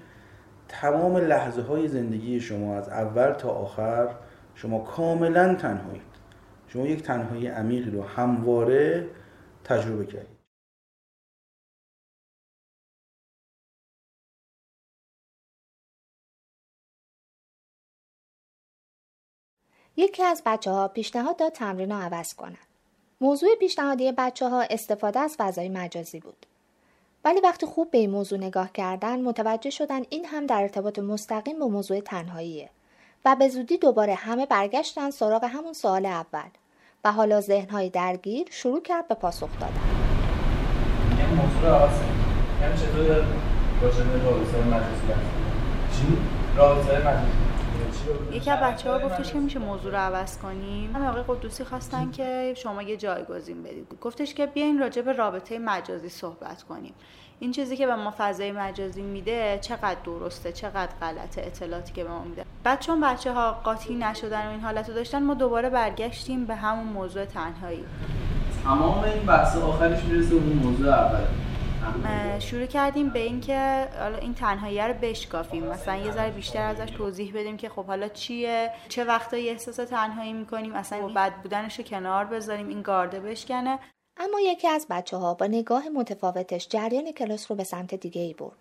تمام 0.67 1.17
لحظه 1.17 1.61
های 1.61 1.87
زندگی 1.87 2.39
شما 2.39 2.77
از 2.77 2.89
اول 2.89 3.31
تا 3.31 3.49
آخر 3.49 4.07
شما 4.55 4.79
کاملا 4.79 5.55
تنهایید. 5.55 6.01
شما 6.67 6.87
یک 6.87 7.03
تنهایی 7.03 7.47
عمیقی 7.47 7.91
رو 7.91 8.03
همواره 8.03 9.05
تجربه 9.63 10.05
کردید. 10.05 10.36
یکی 19.97 20.23
از 20.23 20.41
بچه 20.45 20.71
ها 20.71 20.87
پیشنهاد 20.87 21.37
داد 21.37 21.51
تمرین 21.51 21.91
رو 21.91 21.97
عوض 21.97 22.33
کنن. 22.33 22.57
موضوع 23.21 23.49
پیشنهادی 23.59 24.11
بچه 24.11 24.49
ها 24.49 24.61
استفاده 24.61 25.19
از 25.19 25.35
فضای 25.37 25.69
مجازی 25.69 26.19
بود. 26.19 26.45
ولی 27.25 27.41
وقتی 27.41 27.65
خوب 27.65 27.91
به 27.91 27.97
این 27.97 28.09
موضوع 28.09 28.39
نگاه 28.39 28.71
کردن 28.71 29.21
متوجه 29.21 29.69
شدن 29.69 30.01
این 30.09 30.25
هم 30.25 30.45
در 30.45 30.61
ارتباط 30.61 30.99
مستقیم 30.99 31.59
با 31.59 31.67
موضوع 31.67 31.99
تنهاییه 31.99 32.69
و 33.25 33.35
به 33.35 33.47
زودی 33.47 33.77
دوباره 33.77 34.13
همه 34.13 34.45
برگشتن 34.45 35.09
سراغ 35.09 35.43
همون 35.43 35.73
سوال 35.73 36.05
اول 36.05 36.49
و 37.03 37.11
حالا 37.11 37.41
ذهنهای 37.41 37.89
درگیر 37.89 38.47
شروع 38.51 38.81
کرد 38.81 39.07
به 39.07 39.15
پاسخ 39.15 39.49
دادن 39.59 39.73
یعنی 41.19 41.35
موضوع 41.35 41.89
یعنی 42.61 42.77
چطور 42.77 43.25
مجازی 44.63 45.07
چی؟ 45.91 46.17
مجازی 46.55 47.46
یکی 48.31 48.51
از 48.51 48.59
بچه 48.59 48.91
ها 48.91 48.99
گفتش 48.99 49.33
که 49.33 49.39
میشه 49.39 49.59
موضوع 49.59 49.91
رو 49.91 49.97
عوض 49.97 50.37
کنیم. 50.37 50.95
هم 50.95 51.05
آقای 51.05 51.23
قدوسی 51.27 51.63
خواستن 51.63 52.11
که 52.11 52.53
شما 52.57 52.81
یه 52.81 52.97
جایگزین 52.97 53.63
بدید. 53.63 53.87
گفتش 54.01 54.33
که 54.33 54.45
بیاین 54.45 54.79
راجع 54.79 55.01
به 55.01 55.13
رابطه 55.13 55.59
مجازی 55.59 56.09
صحبت 56.09 56.63
کنیم. 56.63 56.93
این 57.39 57.51
چیزی 57.51 57.77
که 57.77 57.87
به 57.87 57.95
ما 57.95 58.13
فضای 58.17 58.51
مجازی 58.51 59.01
میده 59.01 59.59
چقدر 59.61 59.97
درسته 60.05 60.51
چقدر 60.51 60.91
غلطه 61.01 61.41
اطلاعاتی 61.41 61.93
که 61.93 62.03
به 62.03 62.09
ما 62.09 62.23
میده. 62.23 62.45
بعد 62.63 62.79
چون 62.79 63.01
بچه 63.01 63.33
ها 63.33 63.51
قاطی 63.51 63.95
نشدن 63.95 64.47
و 64.47 64.49
این 64.49 64.59
حالت 64.59 64.89
رو 64.89 64.95
داشتن 64.95 65.23
ما 65.23 65.33
دوباره 65.33 65.69
برگشتیم 65.69 66.45
به 66.45 66.55
همون 66.55 66.87
موضوع 66.87 67.25
تنهایی. 67.25 67.85
تمام 68.63 69.03
این 69.03 69.25
بحث 69.25 69.57
آخرش 69.57 70.03
می‌رسه 70.03 70.33
اون 70.33 70.43
موضوع 70.43 70.89
اول. 70.89 71.23
شروع 72.39 72.65
کردیم 72.65 73.09
به 73.09 73.19
اینکه 73.19 73.87
حالا 73.99 74.17
این 74.17 74.33
تنهایی 74.33 74.81
رو 74.81 74.93
بشکافیم. 74.93 75.63
مثلا 75.63 75.95
یه 75.95 76.11
ذره 76.11 76.31
بیشتر 76.31 76.61
ازش 76.61 76.91
توضیح 76.91 77.31
بدیم 77.35 77.57
که 77.57 77.69
خب 77.69 77.85
حالا 77.85 78.07
چیه؟ 78.07 78.71
چه 78.89 79.03
وقتایی 79.03 79.49
احساس 79.49 79.75
تنهایی 79.75 80.33
می‌کنیم؟ 80.33 80.75
اصلا 80.75 81.07
بد 81.07 81.33
بودنش 81.41 81.79
رو 81.79 81.85
کنار 81.85 82.25
بذاریم 82.25 82.67
این 82.67 82.81
گارده 82.81 83.19
بشکنه. 83.19 83.79
اما 84.17 84.39
یکی 84.39 84.67
از 84.67 84.87
بچه 84.89 85.17
ها 85.17 85.33
با 85.33 85.47
نگاه 85.47 85.89
متفاوتش 85.89 86.67
جریان 86.67 87.11
کلاس 87.11 87.51
رو 87.51 87.57
به 87.57 87.63
سمت 87.63 87.95
دیگه 87.95 88.21
ای 88.21 88.33
برد. 88.33 88.57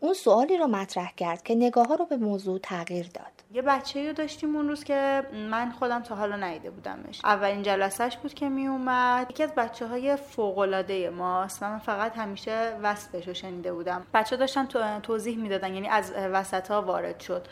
اون 0.00 0.14
سوالی 0.14 0.56
رو 0.56 0.66
مطرح 0.66 1.12
کرد 1.16 1.42
که 1.42 1.54
نگاه 1.54 1.86
ها 1.86 1.94
رو 1.94 2.04
به 2.04 2.16
موضوع 2.16 2.58
تغییر 2.58 3.08
داد. 3.14 3.32
یه 3.52 3.62
بچه 3.62 4.06
رو 4.06 4.12
داشتیم 4.12 4.56
اون 4.56 4.68
روز 4.68 4.84
که 4.84 5.22
من 5.50 5.70
خودم 5.70 6.02
تا 6.02 6.14
حالا 6.14 6.36
ندیده 6.36 6.70
بودمش. 6.70 7.20
اولین 7.24 7.62
جلسهش 7.62 8.16
بود 8.16 8.34
که 8.34 8.48
می 8.48 8.66
اومد 8.66 9.30
یکی 9.30 9.42
از 9.42 9.54
بچه 9.54 9.86
های 9.86 10.16
فوق 10.16 10.58
العاده 10.58 11.10
ماست 11.10 11.62
من 11.62 11.78
فقط 11.78 12.16
همیشه 12.16 12.76
وصفش 12.82 13.28
رو 13.28 13.34
شنیده 13.34 13.72
بودم. 13.72 14.06
بچه 14.14 14.36
داشتن 14.36 14.66
توضیح 15.02 15.38
می‌دادن 15.38 15.74
یعنی 15.74 15.88
از 15.88 16.12
وسط 16.16 16.70
ها 16.70 16.82
وارد 16.82 17.20
شد. 17.20 17.46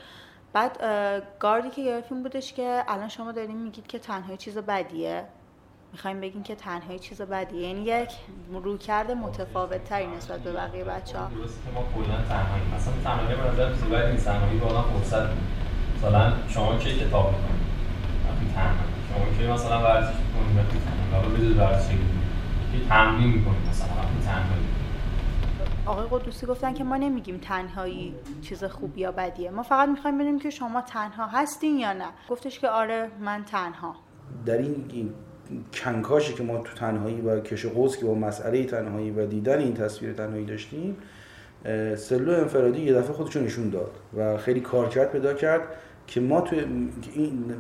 بعد 0.52 0.82
گاردی 1.38 1.70
که 1.70 1.82
گرفتیم 1.84 2.22
بودش 2.22 2.52
که 2.52 2.84
الان 2.88 3.08
شما 3.08 3.32
دارین 3.32 3.56
میگید 3.56 3.86
که 3.86 3.98
تنهایی 3.98 4.36
چیز 4.36 4.58
بدیه. 4.58 5.24
می‌خوایم 5.92 6.20
بگیم 6.20 6.42
که 6.42 6.54
تنهایی 6.54 6.98
چیز 6.98 7.22
بدیه. 7.22 7.68
یعنی 7.68 7.80
یک 7.80 8.10
رویکرد 8.52 9.10
متفاوت 9.10 9.84
تری 9.84 10.06
نسبت 10.06 10.40
به 10.40 10.52
بقیه 10.52 10.84
بچه 10.84 11.18
ها 11.18 11.28
که 11.28 11.70
ما 11.74 11.84
کلا 11.94 12.16
تنهایی 12.28 12.64
مثلا 12.76 12.94
تنهایی 13.04 13.36
به 13.36 13.50
نظر 13.50 13.72
چیز 13.72 13.84
بدی 13.84 14.12
نیست. 14.12 14.24
تنهایی 14.24 14.58
واقعا 14.58 14.82
فرصت 14.82 15.28
مثلا 15.96 16.32
شما 16.48 16.76
کی 16.76 16.98
کتاب 16.98 17.26
می‌کنید 17.26 17.62
وقتی 18.28 18.54
تنهایی. 18.54 18.92
شما 19.08 19.38
کی 19.38 19.52
مثلا 19.52 19.82
ورزش 19.82 20.16
می‌کنید 20.16 20.56
وقتی 20.58 20.78
تنهایی. 20.78 21.12
حالا 21.12 21.28
بدون 21.28 21.58
ورزش 21.58 21.88
کی 22.72 22.86
تمرین 22.88 23.28
می‌کنید 23.28 23.68
مثلا؟ 23.70 23.88
وقتی 23.88 24.26
تنهایی. 24.26 24.62
آقای 25.86 26.06
قدوسی 26.10 26.46
گفتن 26.46 26.74
که 26.74 26.84
ما 26.84 26.96
نمیگیم 26.96 27.38
تنهایی 27.38 28.14
چیز 28.42 28.64
خوب 28.64 28.98
یا 28.98 29.12
بدیه. 29.12 29.50
ما 29.50 29.62
فقط 29.62 29.88
می‌خوایم 29.88 30.18
بدیم 30.18 30.38
که 30.38 30.50
شما 30.50 30.80
تنها 30.80 31.26
هستین 31.26 31.76
یا 31.78 31.92
نه. 31.92 32.08
گفتش 32.28 32.58
که 32.58 32.68
آره 32.68 33.10
من 33.20 33.44
تنها. 33.44 33.94
در 34.46 34.58
این 34.58 34.88
کنکاشی 35.74 36.34
که 36.34 36.42
ما 36.42 36.58
تو 36.58 36.74
تنهایی 36.74 37.20
و 37.20 37.40
کش 37.40 37.66
قوس 37.66 37.96
که 37.96 38.06
با 38.06 38.14
مسئله 38.14 38.64
تنهایی 38.64 39.10
و 39.10 39.26
دیدن 39.26 39.58
این 39.58 39.74
تصویر 39.74 40.12
تنهایی 40.12 40.44
داشتیم 40.44 40.96
سلول 41.96 42.34
انفرادی 42.34 42.80
یه 42.80 42.92
دفعه 42.92 43.12
خودشون 43.12 43.44
نشون 43.44 43.70
داد 43.70 43.92
و 44.16 44.36
خیلی 44.36 44.60
کارکرد 44.60 45.12
پیدا 45.12 45.34
کرد 45.34 45.62
که 46.06 46.20
ما 46.20 46.40
تو 46.40 46.56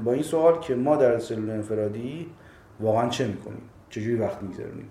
با 0.04 0.12
این 0.12 0.22
سوال 0.22 0.60
که 0.60 0.74
ما 0.74 0.96
در 0.96 1.18
سلول 1.18 1.50
انفرادی 1.50 2.26
واقعا 2.80 3.08
چه 3.08 3.26
می‌کنیم؟ 3.26 3.62
چجوری 3.90 4.16
وقت 4.16 4.42
میگذرونیم؟ 4.42 4.90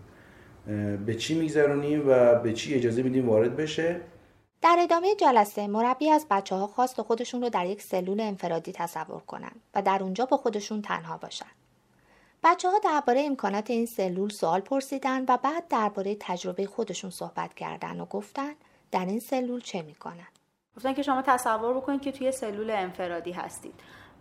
به 1.05 1.15
چی 1.15 1.39
میگذرونیم 1.39 2.03
و 2.08 2.36
به 2.36 2.53
چی 2.53 2.74
اجازه 2.74 3.03
میدیم 3.03 3.29
وارد 3.29 3.55
بشه؟ 3.55 4.01
در 4.62 4.77
ادامه 4.79 5.15
جلسه 5.15 5.67
مربی 5.67 6.10
از 6.10 6.25
بچه 6.31 6.55
ها 6.55 6.67
خواست 6.67 7.01
خودشون 7.01 7.41
رو 7.41 7.50
در 7.50 7.65
یک 7.65 7.81
سلول 7.81 8.20
انفرادی 8.20 8.72
تصور 8.72 9.22
کنن 9.27 9.51
و 9.75 9.81
در 9.81 10.00
اونجا 10.01 10.25
با 10.25 10.38
خودشون 10.38 10.81
تنها 10.81 11.17
باشن. 11.17 11.46
بچه 12.43 12.69
ها 12.69 12.79
درباره 12.79 13.21
امکانات 13.25 13.69
این 13.69 13.86
سلول 13.86 14.29
سوال 14.29 14.60
پرسیدن 14.60 15.25
و 15.27 15.38
بعد 15.38 15.67
درباره 15.67 16.17
تجربه 16.19 16.65
خودشون 16.65 17.10
صحبت 17.10 17.53
کردن 17.53 18.00
و 18.00 18.05
گفتن 18.05 18.51
در 18.91 19.05
این 19.05 19.19
سلول 19.19 19.62
چه 19.62 19.81
می‌کنن. 19.81 20.27
گفتن 20.77 20.93
که 20.93 21.03
شما 21.03 21.21
تصور 21.21 21.74
بکنید 21.74 22.01
که 22.01 22.12
توی 22.12 22.31
سلول 22.31 22.69
انفرادی 22.69 23.31
هستید. 23.31 23.74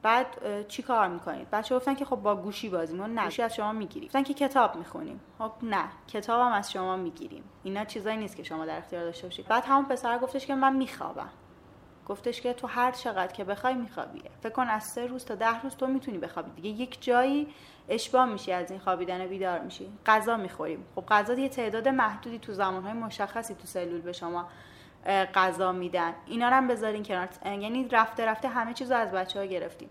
بعد 0.02 0.26
چی 0.68 0.82
کار 0.82 1.08
می‌کنید؟ 1.08 1.50
بچه 1.50 1.76
گفتن 1.76 1.94
که 1.94 2.04
خب 2.04 2.16
با 2.16 2.36
گوشی 2.36 2.68
بازی 2.68 2.94
ما 2.94 3.06
نه 3.06 3.24
گوشی 3.24 3.42
از 3.42 3.54
شما 3.54 3.72
می‌گیریم. 3.72 4.08
گفتن 4.08 4.22
که 4.22 4.34
کتاب 4.34 4.76
می‌خونیم. 4.76 5.20
خب 5.38 5.52
نه 5.62 5.84
کتاب 6.08 6.40
هم 6.40 6.52
از 6.52 6.72
شما 6.72 6.96
می‌گیریم. 6.96 7.44
اینا 7.62 7.84
چیزایی 7.84 8.16
نیست 8.16 8.36
که 8.36 8.42
شما 8.42 8.66
در 8.66 8.78
اختیار 8.78 9.04
داشته 9.04 9.26
باشید. 9.26 9.46
بعد 9.46 9.64
همون 9.64 9.84
پسر 9.84 10.18
گفتش 10.18 10.46
که 10.46 10.54
من 10.54 10.76
میخوابم. 10.76 11.30
گفتش 12.06 12.40
که 12.40 12.52
تو 12.52 12.66
هر 12.66 12.92
چقدر 12.92 13.32
که 13.32 13.44
بخوای 13.44 13.74
میخوابی. 13.74 14.22
فکر 14.42 14.52
کن 14.52 14.68
از 14.68 14.84
سه 14.84 15.06
روز 15.06 15.24
تا 15.24 15.34
ده 15.34 15.60
روز 15.62 15.76
تو 15.76 15.86
می‌تونی 15.86 16.18
بخوابی. 16.18 16.50
دیگه 16.50 16.82
یک 16.82 17.02
جایی 17.02 17.48
اشباه 17.90 18.32
میشی 18.32 18.52
از 18.52 18.70
این 18.70 18.80
خوابیدن 18.80 19.26
بیدار 19.26 19.60
میشی. 19.60 19.88
غذا 20.06 20.36
می‌خوریم 20.36 20.84
خب 20.94 21.04
غذا 21.08 21.34
یه 21.34 21.48
تعداد 21.48 21.88
محدودی 21.88 22.38
تو 22.38 22.52
زمانهای 22.52 22.92
مشخصی 22.92 23.54
تو 23.54 23.66
سلول 23.66 24.00
به 24.00 24.12
شما 24.12 24.48
غذا 25.34 25.72
میدن. 25.72 26.12
اینا 26.26 26.48
رو 26.48 26.54
هم 26.54 26.68
بذارین 26.68 27.02
کنار. 27.02 27.28
یعنی 27.44 27.88
رفته 27.88 28.26
رفته 28.26 28.48
همه 28.48 28.74
چیز 28.74 28.90
از 28.90 29.10
بچه 29.10 29.38
ها 29.38 29.44
گرفتیم. 29.44 29.88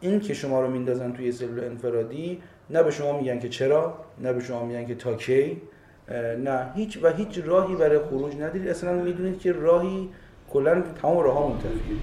این 0.00 0.20
که 0.20 0.34
شما 0.34 0.60
رو 0.60 0.70
میندازن 0.70 1.12
توی 1.12 1.32
سلول 1.32 1.64
انفرادی 1.64 2.42
نه 2.70 2.82
به 2.82 2.90
شما 2.90 3.18
میگن 3.18 3.38
که 3.38 3.48
چرا 3.48 3.98
نه 4.18 4.32
به 4.32 4.40
شما 4.40 4.64
میگن 4.64 4.86
که 4.86 4.94
تا 4.94 5.14
کی 5.14 5.62
نه. 6.38 6.72
هیچ 6.74 6.98
و 7.02 7.08
هیچ 7.08 7.38
راهی 7.44 7.76
برای 7.76 7.98
خروج 7.98 8.34
ندارید. 8.34 8.68
اصلا 8.68 8.92
می‌دونید 8.92 9.38
که 9.38 9.52
راهی 9.52 10.10
کلا 10.52 10.80
تمام 10.80 11.18
راه 11.18 11.34
ها 11.34 11.48
منتفیه 11.48 11.96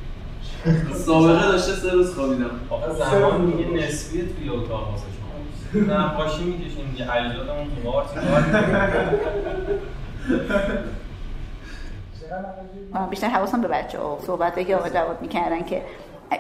سابقه 0.94 1.48
داشته 1.48 1.72
سه 1.72 1.92
روز 1.92 2.16
خوابیدم. 2.16 2.50
آقا 2.70 2.94
زمان 2.94 3.42
میگه 3.42 3.70
نسبیه 3.70 4.24
توی 4.24 4.50
اتاق 4.50 4.90
واسه 4.90 5.04
شما. 5.04 5.30
نه 5.98 6.10
پاشی 6.18 6.44
می‌کشیم 6.44 6.96
یه 6.98 7.12
علیزادمون 7.12 7.68
تو 7.76 7.92
بار 7.92 8.06
بیشتر 13.10 13.28
حواسم 13.28 13.62
به 13.62 13.68
بچه 13.68 14.00
ها 14.00 14.20
صحبت 14.26 14.68
که 14.68 14.76
آقا 14.76 14.90
جواب 14.90 15.22
می‌کردن 15.22 15.64
که 15.64 15.82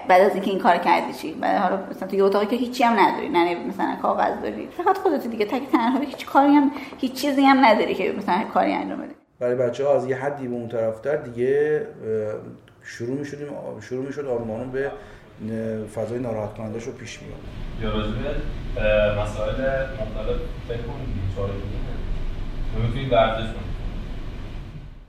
بعد 0.07 0.21
از 0.21 0.33
اینکه 0.33 0.51
این 0.51 0.59
کار 0.59 0.77
کردی 0.77 1.13
چی؟ 1.13 1.33
بعد 1.33 1.57
حالا 1.61 1.79
مثلا 1.89 2.07
توی 2.07 2.21
اتاقی 2.21 2.45
که 2.45 2.55
هیچی 2.55 2.83
هم 2.83 2.99
نداری 2.99 3.29
نه 3.29 3.55
مثلا 3.67 3.95
کاغذ 4.01 4.41
داری. 4.41 4.67
فقط 4.67 4.97
خودت 4.97 5.27
دیگه 5.27 5.45
تک 5.45 5.71
تنها 5.71 5.99
هیچ 5.99 6.25
کاری 6.25 6.53
هم 6.53 6.71
هیچ 6.97 7.13
چیزی 7.13 7.41
هم 7.41 7.65
نداری 7.65 7.95
که 7.95 8.13
مثلا 8.17 8.43
کاری 8.53 8.73
انجام 8.73 8.97
بدی. 8.97 9.13
برای 9.39 9.55
بچه 9.55 9.85
ها 9.85 9.95
از 9.95 10.05
یه 10.05 10.15
حدی 10.15 10.47
به 10.47 10.55
اون 10.55 10.67
طرفتر 10.67 11.15
دیگه 11.15 11.87
شروع 12.89 13.19
می 13.19 13.25
شدیم 13.25 13.47
شروع 13.81 14.05
می 14.05 14.13
شد 14.13 14.25
به 14.73 14.91
فضای 15.95 16.19
ناراحت 16.19 16.53
کنندش 16.53 16.83
رو 16.83 16.91
پیش 16.91 17.19
میاد 17.21 17.39
یا 17.81 17.89
راجع 17.89 18.09
مسائل 19.21 19.53
مختلف 19.93 20.39
فکر 20.67 20.81
کنید 20.81 21.35
چاره 21.35 21.53
می‌تونید 22.83 23.13
ورزش 23.13 23.45
کنید 23.45 23.69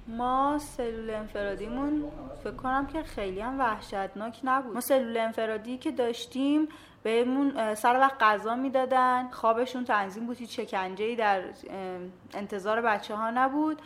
ما 0.08 0.58
سلول 0.58 1.10
انفرادیمون 1.10 2.04
فکر 2.44 2.52
کنم 2.52 2.86
که 2.86 3.02
خیلی 3.02 3.40
هم 3.40 3.60
وحشتناک 3.60 4.40
نبود. 4.44 4.74
ما 4.74 4.80
سلول 4.80 5.16
انفرادی 5.16 5.78
که 5.78 5.90
داشتیم 5.90 6.68
بهمون 7.02 7.74
سر 7.74 7.94
وقت 8.00 8.22
غذا 8.22 8.54
می‌دادن. 8.56 9.28
خوابشون 9.30 9.84
تنظیم 9.84 10.26
بود 10.26 10.36
هیچ 10.36 10.60
شکنجه 10.60 11.14
در 11.14 11.42
انتظار 12.34 12.80
بچه 12.80 13.14
ها 13.14 13.30
نبود. 13.30 13.78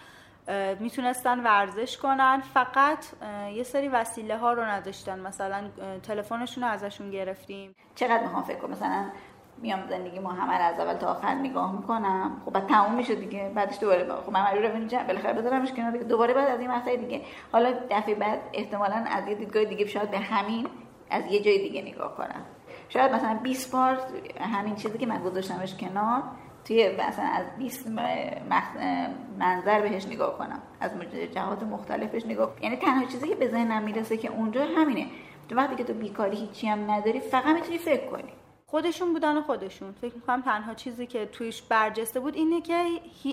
می‌تونستن 0.80 1.40
ورزش 1.40 1.98
کنن. 1.98 2.40
فقط 2.54 3.06
یه 3.54 3.62
سری 3.62 3.88
وسیله 3.88 4.36
ها 4.36 4.52
رو 4.52 4.62
نداشتن. 4.62 5.20
مثلا 5.20 5.64
تلفنشون 6.02 6.64
رو 6.64 6.70
ازشون 6.70 7.10
گرفتیم. 7.10 7.74
چقدر 7.94 8.22
می‌خوام 8.22 8.42
فکر 8.42 8.58
کنم 8.58 8.70
مثلا 8.70 9.04
میام 9.58 9.88
زندگی 9.88 10.18
ما 10.18 10.32
همه 10.32 10.54
از 10.54 10.80
اول 10.80 10.94
تا 10.94 11.10
آخر 11.10 11.34
نگاه 11.34 11.72
می‌کنم. 11.72 12.42
خب 12.44 12.52
بعد 12.52 12.66
تموم 12.66 12.94
میشه 12.94 13.14
دیگه. 13.14 13.52
بعدش 13.54 13.80
دوباره 13.80 14.08
خب 14.26 14.32
من 14.32 14.42
مجبورم 14.42 14.74
اینجا 14.74 14.98
بالاخره 14.98 15.32
بذارمش 15.32 15.72
کنار 15.72 15.90
دیگه. 15.90 16.04
دوباره 16.04 16.34
بعد 16.34 16.48
از 16.48 16.60
این 16.60 16.70
مقطع 16.70 16.96
دیگه. 16.96 17.22
حالا 17.52 17.72
دفعه 17.90 18.14
بعد 18.14 18.40
احتمالا 18.52 19.04
از 19.06 19.28
یه 19.28 19.34
دیدگاه 19.34 19.64
دیگه 19.64 19.86
شاید 19.86 20.10
به 20.10 20.18
همین 20.18 20.68
از 21.10 21.26
یه 21.26 21.42
جای 21.42 21.58
دیگه 21.58 21.82
نگاه 21.82 22.16
کنم. 22.16 22.44
شاید 22.88 23.12
مثلا 23.12 23.38
20 23.42 23.72
بار 23.72 23.98
همین 24.40 24.74
چیزی 24.74 24.98
که 24.98 25.06
من 25.06 25.22
گذاشتمش 25.22 25.74
کنار 25.74 26.22
توی 26.64 26.97
مثلا 27.09 27.25
از 27.25 27.47
20 27.59 27.87
منظر 29.38 29.80
بهش 29.80 30.06
نگاه 30.06 30.38
کنم. 30.38 30.62
از 30.80 30.90
جهات 31.35 31.62
مختلفش 31.62 32.26
نگاه 32.26 32.54
کنم. 32.54 32.62
یعنی 32.62 32.76
تنها 32.76 33.06
چیزی 33.06 33.28
که 33.28 33.35
به 33.35 33.49
ذهنم 33.49 33.83
می‌رسه 33.83 34.16
که 34.16 34.28
اونجا 34.28 34.64
همینه. 34.76 35.06
تو 35.49 35.56
وقتی 35.56 35.76
که 35.76 35.85
تو 35.85 35.92
بیکاری 35.92 36.37
هیچی 36.37 36.66
هم 36.66 36.90
نداری 36.90 37.21
فقط 37.21 37.54
می‌تونی 37.54 37.78
فکر 37.78 38.06
کنی. 38.06 38.33
خودشون 38.66 39.12
بودن 39.12 39.37
و 39.37 39.42
خودشون. 39.42 39.92
فکر 39.92 40.14
می‌کنم 40.14 40.42
تنها 40.42 40.75
چیزی 40.75 41.06
که 41.06 41.26
تویش 41.26 41.62
برجسته 41.62 42.21
بود 42.21 42.35
اینه 42.35 42.61
که 42.61 42.85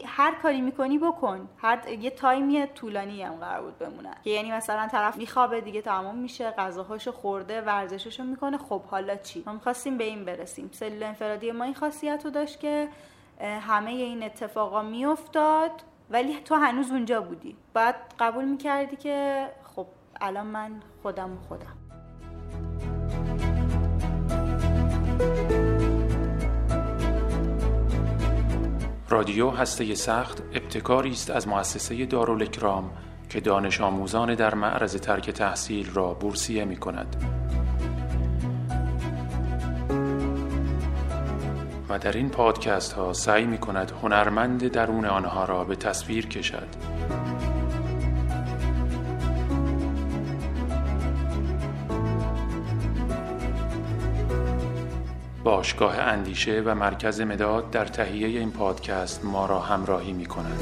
هر 0.05 0.35
کاری 0.35 0.61
می‌کنی 0.61 0.97
بکن. 0.97 1.50
هر 1.57 1.89
یه 1.89 2.09
تایمی 2.09 2.65
طولانی 2.65 3.23
هم 3.23 3.33
قرار 3.33 3.61
بود 3.61 3.79
بمونن 3.79 4.15
که 4.23 4.29
یعنی 4.29 4.51
مثلا 4.51 4.88
طرف 4.88 5.17
میخوابه 5.17 5.61
دیگه 5.61 5.81
تمام 5.81 6.17
میشه 6.17 6.51
غذاهاشو 6.51 7.11
خورده 7.11 7.61
ورزششو 7.61 8.23
می‌کنه. 8.23 8.57
خب 8.57 8.81
حالا 8.81 9.15
چی؟ 9.15 9.43
ما 9.45 9.53
می‌خواستیم 9.53 9.97
به 9.97 10.03
این 10.03 10.25
برسیم. 10.25 10.69
سلول 10.73 11.03
انفرادی 11.03 11.51
ما 11.51 11.63
این 11.63 11.73
خاصیت 11.73 12.21
رو 12.25 12.31
داشت 12.31 12.59
که 12.59 12.88
همه 13.39 13.91
این 13.91 14.23
اتفاقا 14.23 14.81
میافتاد 14.81 15.71
ولی 16.09 16.39
تو 16.39 16.55
هنوز 16.55 16.91
اونجا 16.91 17.21
بودی 17.21 17.55
بعد 17.73 17.95
قبول 18.19 18.45
می‌کردی 18.45 18.95
که 18.95 19.47
خب 19.75 19.88
الان 20.21 20.47
من 20.47 20.71
خودم 21.01 21.38
خودم 21.47 21.77
رادیو 29.09 29.50
هسته 29.50 29.95
سخت 29.95 30.41
ابتکاری 30.53 31.11
است 31.11 31.29
از 31.29 31.47
مؤسسه 31.47 32.05
دارالکرام 32.05 32.91
که 33.29 33.39
دانش 33.39 33.81
آموزان 33.81 34.35
در 34.35 34.55
معرض 34.55 34.95
ترک 34.95 35.29
تحصیل 35.29 35.89
را 35.93 36.13
بورسیه 36.13 36.65
می 36.65 36.77
کند. 36.77 37.40
و 41.91 42.00
در 42.00 42.12
این 42.12 42.29
پادکست 42.29 42.93
ها 42.93 43.13
سعی 43.13 43.45
می 43.45 43.57
کند 43.57 43.91
هنرمند 44.01 44.67
درون 44.67 45.05
آنها 45.05 45.45
را 45.45 45.63
به 45.63 45.75
تصویر 45.75 46.27
کشد. 46.27 46.67
باشگاه 55.43 56.00
اندیشه 56.00 56.62
و 56.65 56.75
مرکز 56.75 57.21
مداد 57.21 57.71
در 57.71 57.86
تهیه 57.86 58.39
این 58.39 58.51
پادکست 58.51 59.25
ما 59.25 59.45
را 59.45 59.60
همراهی 59.60 60.13
می 60.13 60.25
کند. 60.25 60.62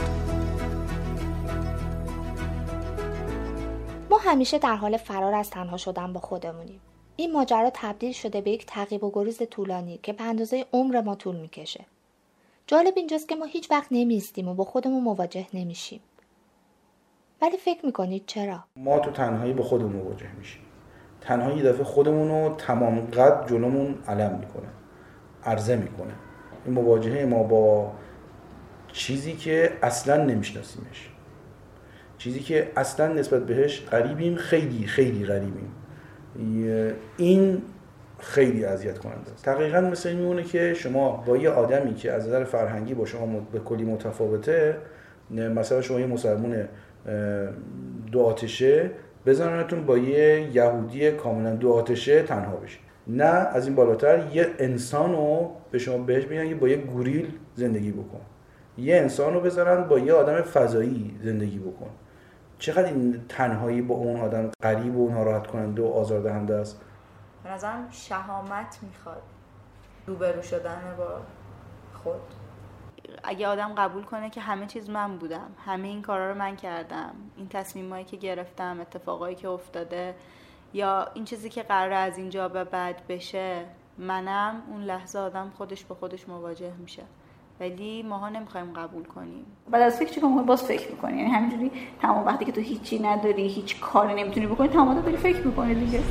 ما 4.10 4.18
همیشه 4.18 4.60
در 4.60 4.76
حال 4.76 4.98
فرار 4.98 5.34
از 5.34 5.50
تنها 5.50 5.78
شدن 5.78 6.14
با 6.14 6.20
خودمونیم. 6.20 6.82
این 7.20 7.32
ماجرا 7.32 7.72
تبدیل 7.74 8.12
شده 8.12 8.42
به 8.42 8.52
یک 8.52 8.66
تعقیب 8.66 9.04
و 9.04 9.12
گریز 9.14 9.42
طولانی 9.50 10.00
که 10.04 10.14
به 10.14 10.24
اندازه 10.24 10.66
عمر 10.74 11.02
ما 11.02 11.16
طول 11.16 11.36
می‌کشه. 11.36 11.86
جالب 12.68 12.94
اینجاست 12.96 13.30
که 13.30 13.36
ما 13.36 13.46
هیچ 13.46 13.72
وقت 13.72 13.88
نمیستیم 13.92 14.48
و 14.48 14.54
با 14.54 14.64
خودمون 14.64 15.04
مواجه 15.04 15.48
نمیشیم. 15.54 16.00
ولی 17.42 17.58
فکر 17.58 17.86
می‌کنید 17.86 18.24
چرا؟ 18.26 18.64
ما 18.76 19.00
تو 19.00 19.12
تنهایی 19.12 19.54
با 19.54 19.64
خودمون 19.64 19.92
مواجه 19.92 20.32
میشیم. 20.38 20.62
تنهایی 21.22 21.58
یه 21.58 21.64
دفعه 21.64 21.84
خودمون 21.84 22.30
رو 22.30 22.56
تمام 22.56 23.00
قد 23.00 23.50
جلومون 23.50 24.04
علم 24.08 24.40
می‌کنه 24.40 24.70
عرضه 25.44 25.76
می‌کنه 25.76 26.14
این 26.66 26.74
مواجهه 26.74 27.26
ما 27.26 27.44
با 27.44 27.92
چیزی 28.92 29.34
که 29.34 29.78
اصلا 29.82 30.24
نمیشناسیمش 30.24 31.10
چیزی 32.18 32.40
که 32.40 32.72
اصلا 32.76 33.14
نسبت 33.14 33.46
بهش 33.46 33.82
غریبیم 33.82 34.36
خیلی 34.36 34.88
خیلی 34.88 35.26
غریبیم 35.26 35.76
این 37.18 37.62
خیلی 38.20 38.66
اذیت 38.66 38.98
کننده 38.98 39.32
است. 39.34 39.46
دقیقا 39.46 39.82
مثل 39.82 40.10
این 40.10 40.18
میمونه 40.18 40.44
که 40.44 40.74
شما 40.74 41.24
با 41.28 41.38
یه 41.38 41.50
آدمی 41.50 41.94
که 41.94 42.12
از 42.12 42.28
نظر 42.28 42.44
فرهنگی 42.44 42.94
با 42.94 43.06
شما 43.06 43.40
به 43.52 43.60
کلی 43.60 43.84
متفاوته 43.84 44.78
مثلا 45.32 45.82
شما 45.82 46.00
یه 46.00 46.06
مسلمون 46.06 46.68
دو 48.12 48.22
آتشه 48.22 48.92
بزننتون 49.26 49.86
با 49.86 49.98
یه 49.98 50.50
یهودی 50.54 51.12
کاملا 51.12 51.56
دو 51.56 51.72
آتشه 51.72 52.24
تنها 52.24 52.56
بشید 52.56 52.82
نه 53.08 53.24
از 53.24 53.68
این 53.68 53.76
بالاتر 53.76 54.24
یه 54.34 54.48
انسان 54.60 55.12
رو 55.12 55.52
به 55.72 55.80
شما 55.80 55.98
بهش 55.98 56.28
میگن 56.28 56.60
با 56.60 56.68
یه 56.68 56.78
گوریل 56.78 57.28
زندگی 57.56 57.92
بکن. 57.92 58.22
یه 58.78 58.96
انسان 58.96 59.34
رو 59.34 59.42
بذارن 59.42 59.84
با 59.84 60.00
یه 60.00 60.14
آدم 60.14 60.42
فضایی 60.42 61.16
زندگی 61.24 61.60
بکن. 61.60 61.90
چقدر 62.60 62.86
این 62.86 63.26
تنهایی 63.30 63.82
با 63.82 63.96
اون 63.96 64.22
آدم 64.22 64.52
قریب 64.62 64.98
و 64.98 65.10
ناراحت 65.10 65.48
کننده 65.48 65.82
و 65.82 65.86
آزاردهنده 65.86 66.56
است؟ 66.56 66.82
به 67.44 67.50
نظرم 67.50 67.88
شهامت 67.92 68.80
می‌خواد 68.82 69.22
روبرو 70.08 70.42
شدن 70.42 70.96
با 70.98 71.22
خود. 72.04 72.22
اگه 73.24 73.48
آدم 73.48 73.74
قبول 73.74 74.04
کنه 74.04 74.30
که 74.30 74.42
همه 74.42 74.66
چیز 74.66 74.90
من 74.90 75.18
بودم 75.18 75.52
همه 75.66 75.88
این 75.88 76.02
کارا 76.02 76.32
رو 76.32 76.38
من 76.38 76.56
کردم 76.56 77.14
این 77.38 77.48
تصمیمایی 77.50 78.06
که 78.06 78.18
گرفتم 78.18 78.78
اتفاقایی 78.82 79.36
که 79.36 79.50
افتاده 79.50 80.16
یا 80.74 81.08
این 81.14 81.26
چیزی 81.26 81.50
که 81.50 81.64
قرار 81.64 81.94
از 81.94 82.18
اینجا 82.18 82.48
به 82.48 82.64
بعد 82.64 83.08
بشه 83.08 83.66
منم 83.98 84.62
اون 84.70 84.84
لحظه 84.84 85.20
آدم 85.20 85.52
خودش 85.58 85.86
به 85.86 85.96
خودش 85.96 86.30
مواجه 86.30 86.74
میشه. 86.74 87.04
ولی 87.60 88.04
ماها 88.04 88.30
نمی‌خوایم 88.30 88.74
قبول 88.74 89.04
کنیم. 89.04 89.46
بعد 89.70 89.82
از 89.82 89.98
فکر 89.98 90.10
چیکار 90.10 90.30
باز 90.30 90.64
فکر 90.64 90.92
می‌کنی. 90.92 91.18
یعنی 91.18 91.30
همینجوری 91.30 91.72
تمام 92.02 92.26
وقتی 92.26 92.46
که 92.46 92.52
تو 92.52 92.62
هیچی 92.62 93.00
نداری 93.00 93.48
هیچ 93.48 93.80
کاری 93.80 94.24
نمی‌تونی 94.24 94.48
بکنی 94.48 94.68
تمام 94.68 95.02
داری 95.02 95.18
فکر 95.18 95.48
می‌کنی 95.48 95.76
دیگه. 95.76 96.02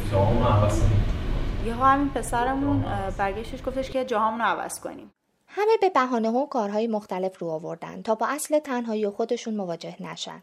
یه 1.67 1.75
همین 1.75 2.09
پسرمون 2.09 2.85
برگشتش 3.19 3.67
گفتش 3.67 3.91
که 3.91 4.05
جاهامون 4.05 4.41
رو 4.41 4.47
عوض 4.47 4.81
کنیم. 4.81 5.13
همه 5.47 5.73
به 5.81 5.91
بهانه 5.91 6.31
و 6.31 6.47
کارهای 6.47 6.87
مختلف 6.87 7.39
رو 7.39 7.49
آوردن 7.49 8.03
تا 8.03 8.15
با 8.15 8.27
اصل 8.27 8.59
تنهایی 8.59 9.09
خودشون 9.09 9.57
مواجه 9.57 9.97
نشن. 10.01 10.43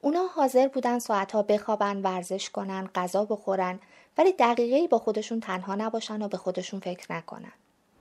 اونا 0.00 0.26
حاضر 0.36 0.68
بودن 0.68 0.98
ساعتها 0.98 1.42
بخوابن، 1.42 2.02
ورزش 2.02 2.50
کنن، 2.50 2.88
غذا 2.94 3.24
بخورن 3.24 3.78
ولی 4.18 4.32
دقیقه 4.32 4.88
با 4.88 4.98
خودشون 4.98 5.40
تنها 5.40 5.74
نباشن 5.74 6.22
و 6.22 6.28
به 6.28 6.36
خودشون 6.36 6.80
فکر 6.80 7.12
نکنن. 7.12 7.52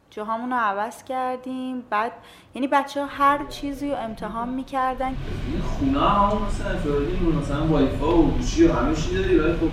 جاهامون 0.10 0.50
رو 0.50 0.56
عوض 0.56 1.04
کردیم. 1.04 1.84
بعد 1.90 2.12
یعنی 2.56 2.68
بچه 2.68 3.02
ها 3.02 3.08
هر 3.08 3.46
چیزی 3.46 3.92
رو 3.92 3.98
امتحان 3.98 4.50
می‌کردن. 4.50 5.16
خونه 5.64 6.00
هم 6.00 6.38
مثلا 6.48 7.40
مثلا 7.40 7.68
وایفا 7.68 8.18
و 8.18 8.32
گوشی 8.32 8.68
و 8.68 8.74
همه 8.74 8.96
چیز 8.96 9.14
داری 9.14 9.40
ولی 9.40 9.54
خب 9.54 9.70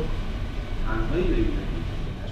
تنهایی 0.87 1.53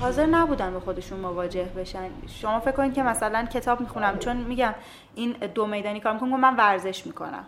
حاضر 0.01 0.27
نبودن 0.27 0.73
به 0.73 0.81
خودشون 0.81 1.21
مواجه 1.21 1.65
بشن. 1.65 2.09
شما 2.27 2.61
فکر 2.61 2.73
کنید 2.73 2.95
که 2.95 3.03
مثلا 3.03 3.45
کتاب 3.45 3.81
می‌خونم 3.81 4.19
چون 4.19 4.37
میگم 4.37 4.75
این 5.15 5.33
دو 5.55 5.67
میدانی 5.67 6.01
کار 6.01 6.13
می‌کنم 6.13 6.41
من 6.41 6.57
ورزش 6.57 7.07
می‌کنم. 7.07 7.45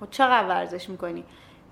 خب 0.00 0.10
چقدر 0.10 0.48
ورزش 0.48 0.88
می‌کنی؟ 0.88 1.24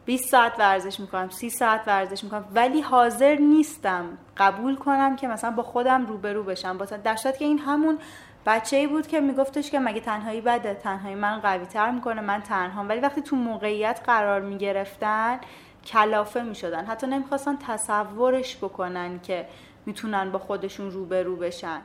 20 0.04 0.28
ساعت 0.28 0.58
ورزش 0.58 1.00
می‌کنم 1.00 1.28
30 1.30 1.50
ساعت 1.50 1.80
ورزش 1.86 2.24
می‌کنم. 2.24 2.44
ولی 2.54 2.80
حاضر 2.80 3.34
نیستم 3.34 4.04
قبول 4.36 4.76
کنم 4.76 5.16
که 5.16 5.28
مثلا 5.28 5.50
با 5.50 5.62
خودم 5.62 6.06
روبرو 6.06 6.44
بشم. 6.44 6.78
با 6.78 6.84
در 6.84 7.14
که 7.14 7.44
این 7.44 7.58
همون 7.58 7.98
بچه 8.46 8.76
ای 8.76 8.86
بود 8.86 9.06
که 9.06 9.20
میگفتش 9.20 9.70
که 9.70 9.78
مگه 9.78 10.00
تنهایی 10.00 10.40
بده 10.40 10.74
تنهایی 10.74 11.14
من 11.14 11.38
قوی 11.38 11.66
تر 11.66 11.90
می‌کنه 11.90 12.20
من 12.20 12.40
تنها 12.40 12.84
ولی 12.84 13.00
وقتی 13.00 13.22
تو 13.22 13.36
موقعیت 13.36 14.00
قرار 14.06 14.40
می‌گرفتن 14.40 15.38
کلافه 15.84 16.42
می‌شدن. 16.42 16.84
حتی 16.84 17.06
نمی‌خواستن 17.06 17.56
تصورش 17.66 18.56
بکنن 18.56 19.20
که 19.20 19.46
می‌تونن 19.86 20.32
با 20.32 20.38
خودشون 20.38 20.90
روبرو 20.90 21.36
بشن. 21.36 21.80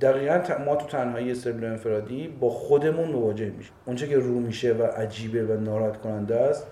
دقیقا 0.00 0.64
ما 0.64 0.76
تو 0.76 0.86
تنهایی 0.86 1.34
سلول 1.34 1.64
انفرادی 1.64 2.28
با 2.28 2.50
خودمون 2.50 3.12
مواجه 3.12 3.50
میشیم. 3.50 3.72
اونچه 3.86 4.08
که 4.08 4.18
رو 4.18 4.40
میشه 4.40 4.72
و 4.72 4.82
عجیبه 4.82 5.44
و 5.44 5.60
ناراحت 5.60 6.00
کننده 6.00 6.36
است 6.36 6.66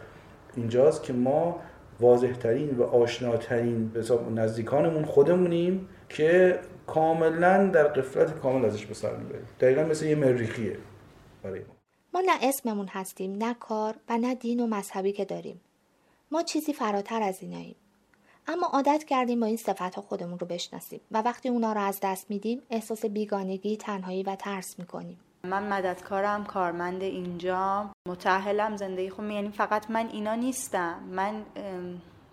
اینجاست 0.57 1.03
که 1.03 1.13
ما 1.13 1.61
واضحترین 2.01 2.71
و 2.71 2.83
آشناترین 2.83 3.89
به 3.89 4.05
نزدیکانمون 4.35 5.05
خودمونیم 5.05 5.89
که 6.09 6.59
کاملا 6.87 7.67
در 7.67 7.89
قفلت 7.89 8.39
کامل 8.39 8.65
ازش 8.65 8.87
به 8.87 8.95
سر 8.95 9.17
می‌بریم. 9.17 9.47
دقیقا 9.61 9.83
مثل 9.83 10.07
یه 10.07 10.15
مریخیه 10.15 10.79
برای 11.43 11.61
ما. 11.61 11.75
ما 12.15 12.21
نه 12.21 12.33
اسممون 12.43 12.89
هستیم 12.89 13.37
نه 13.37 13.55
کار 13.55 13.95
و 14.09 14.19
نه 14.19 14.35
دین 14.35 14.61
و 14.61 14.67
مذهبی 14.67 15.13
که 15.13 15.25
داریم. 15.25 15.61
ما 16.31 16.43
چیزی 16.43 16.73
فراتر 16.73 17.23
از 17.23 17.43
ایناییم. 17.43 17.77
اما 18.47 18.67
عادت 18.67 19.05
کردیم 19.05 19.41
با 19.41 19.47
این 19.47 19.57
صفت 19.57 20.01
خودمون 20.01 20.39
رو 20.39 20.47
بشناسیم 20.47 21.01
و 21.11 21.23
وقتی 21.23 21.49
اونا 21.49 21.73
رو 21.73 21.81
از 21.81 21.99
دست 22.03 22.31
میدیم 22.31 22.63
احساس 22.71 23.05
بیگانگی، 23.05 23.77
تنهایی 23.77 24.23
و 24.23 24.37
ترس 24.37 24.79
می‌کنیم. 24.79 25.19
من 25.45 25.63
مددکارم 25.73 26.45
کارمند 26.45 27.03
اینجا 27.03 27.91
متعهلم 28.09 28.77
زندگی 28.77 29.11
خودم. 29.11 29.31
یعنی 29.31 29.49
فقط 29.49 29.91
من 29.91 30.09
اینا 30.13 30.35
نیستم. 30.35 30.95
من 31.11 31.43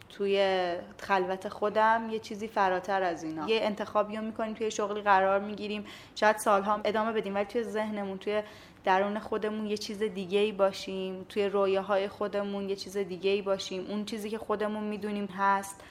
توی 0.09 0.75
خلوت 0.97 1.49
خودم 1.49 2.07
یه 2.11 2.19
چیزی 2.19 2.47
فراتر 2.47 3.03
از 3.03 3.23
اینا. 3.23 3.49
یه 3.49 3.59
انتخابی 3.61 4.17
رو 4.17 4.23
می‌کنیم 4.23 4.53
توی 4.53 4.71
شغلی 4.71 5.01
قرار 5.01 5.39
می‌گیریم. 5.39 5.85
شاید 6.15 6.37
سالها 6.37 6.79
ادامه 6.85 7.11
بدیم 7.11 7.35
ولی 7.35 7.45
توی 7.45 7.63
ذهنمون 7.63 8.17
توی 8.17 8.43
درون 8.83 9.19
خودمون 9.19 9.65
یه 9.65 9.77
چیز 9.77 10.03
دیگه 10.03 10.39
ای 10.39 10.51
باشیم. 10.51 11.25
توی 11.29 11.45
رویاهای 11.49 12.07
خودمون 12.07 12.69
یه 12.69 12.75
چیز 12.75 12.97
دیگه 12.97 13.29
ای 13.29 13.41
باشیم. 13.41 13.85
اون 13.89 14.05
چیزی 14.05 14.29
که 14.29 14.37
خودمون 14.37 14.83
می‌دونیم 14.83 15.25
هست. 15.25 15.81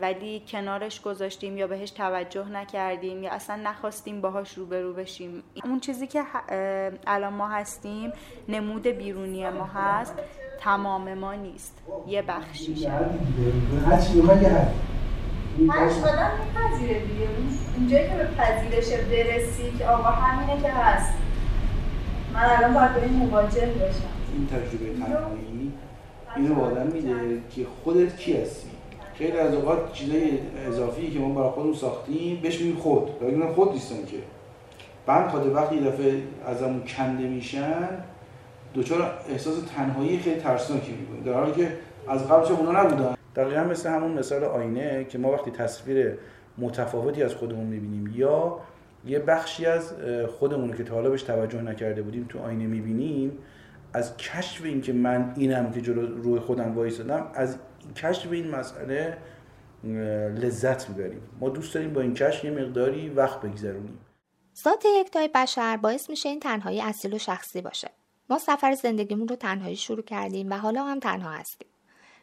ولی 0.00 0.42
کنارش 0.48 1.00
گذاشتیم 1.00 1.56
یا 1.56 1.66
بهش 1.66 1.90
توجه 1.90 2.48
نکردیم 2.48 3.22
یا 3.22 3.32
اصلا 3.32 3.56
نخواستیم 3.56 4.20
باهاش 4.20 4.58
روبرو 4.58 4.92
بشیم. 4.92 5.42
اون 5.64 5.80
چیزی 5.80 6.06
که 6.06 6.22
الان 7.06 7.32
ما 7.32 7.48
هستیم 7.48 8.12
نمود 8.48 8.86
بیرونی 8.86 9.50
ما 9.50 9.64
هست 9.64 10.14
تمام 10.60 11.14
ما 11.14 11.34
نیست. 11.34 11.82
یه 12.06 12.22
بخشیشه 12.22 12.90
هرچی 13.88 14.20
آدم 14.20 14.70
میپذیره 15.58 17.00
دیگه 17.00 17.28
اونجایی 17.76 18.08
که 18.08 18.14
به 18.14 18.24
پذیرش 18.24 18.92
برسی 18.92 19.78
که 19.78 19.86
آقا 19.86 20.10
همینه 20.10 20.62
که 20.62 20.68
هست 20.68 21.12
من 22.34 22.44
الان 22.44 22.74
باید 22.74 22.94
به 22.94 23.02
این 23.02 23.12
مواجه 23.12 23.66
باشم 23.66 24.10
این 24.34 24.46
تجربه 24.46 24.98
تنهایی 24.98 25.72
اینو 26.36 26.60
آدم 26.60 26.86
میده 26.86 27.42
که 27.50 27.66
خودت 27.84 28.16
کی 28.16 28.42
هستی؟ 28.42 28.69
خیلی 29.20 29.38
از 29.38 29.54
اوقات 29.54 29.92
چیزای 29.92 30.38
اضافی 30.68 31.10
که 31.10 31.18
ما 31.18 31.34
برای 31.34 31.50
خودمون 31.50 31.74
ساختیم 31.74 32.40
بهش 32.42 32.60
میگیم 32.60 32.76
خود. 32.76 33.08
ولی 33.22 33.42
خود 33.42 33.72
نیستن 33.72 34.06
که. 34.06 34.16
بعد 35.06 35.30
خود 35.30 35.54
وقتی 35.54 35.74
یه 35.74 35.82
دفعه 35.82 36.22
ازمون 36.46 36.82
کنده 36.86 37.28
میشن 37.28 37.88
دچار 38.74 39.14
احساس 39.28 39.54
تنهایی 39.76 40.18
خیلی 40.18 40.40
ترسناکی 40.40 40.92
می‌کنه. 40.92 41.32
در 41.32 41.40
حالی 41.40 41.52
که 41.52 41.72
از 42.08 42.28
قبل 42.28 42.46
چه 42.46 42.54
اونا 42.54 42.82
نبودن. 42.82 43.14
دقیقا 43.36 43.64
مثل 43.64 43.90
همون 43.90 44.12
مثال 44.12 44.44
آینه 44.44 45.04
که 45.04 45.18
ما 45.18 45.32
وقتی 45.32 45.50
تصویر 45.50 46.18
متفاوتی 46.58 47.22
از 47.22 47.34
خودمون 47.34 47.66
می‌بینیم 47.66 48.14
یا 48.16 48.58
یه 49.06 49.18
بخشی 49.18 49.66
از 49.66 49.94
خودمون 50.38 50.72
که 50.72 50.84
تا 50.84 50.94
حالا 50.94 51.10
بهش 51.10 51.22
توجه 51.22 51.62
نکرده 51.62 52.02
بودیم 52.02 52.26
تو 52.28 52.38
آینه 52.38 52.66
می‌بینیم 52.66 53.32
از 53.92 54.16
کشف 54.16 54.64
این 54.64 54.80
که 54.80 54.92
من 54.92 55.32
اینم 55.36 55.72
که 55.72 55.80
جلو 55.80 56.22
روی 56.22 56.40
خودم 56.40 56.76
وایسادم 56.76 57.26
از 57.34 57.56
کشف 57.96 58.32
این 58.32 58.50
مسئله 58.50 59.18
لذت 60.34 60.88
می‌بریم. 60.88 61.22
ما 61.40 61.48
دوست 61.48 61.74
داریم 61.74 61.92
با 61.92 62.00
این 62.00 62.14
کشف 62.14 62.44
یه 62.44 62.50
مقداری 62.50 63.08
وقت 63.08 63.40
بگذرونیم. 63.40 63.98
ذات 64.62 64.84
یکتای 65.00 65.28
بشر 65.34 65.76
باعث 65.76 66.10
میشه 66.10 66.28
این 66.28 66.40
تنهایی 66.40 66.80
اصیل 66.80 67.14
و 67.14 67.18
شخصی 67.18 67.60
باشه. 67.60 67.90
ما 68.30 68.38
سفر 68.38 68.74
زندگیمون 68.74 69.28
رو 69.28 69.36
تنهایی 69.36 69.76
شروع 69.76 70.02
کردیم 70.02 70.50
و 70.50 70.54
حالا 70.54 70.84
هم 70.84 71.00
تنها 71.00 71.30
هستیم. 71.30 71.68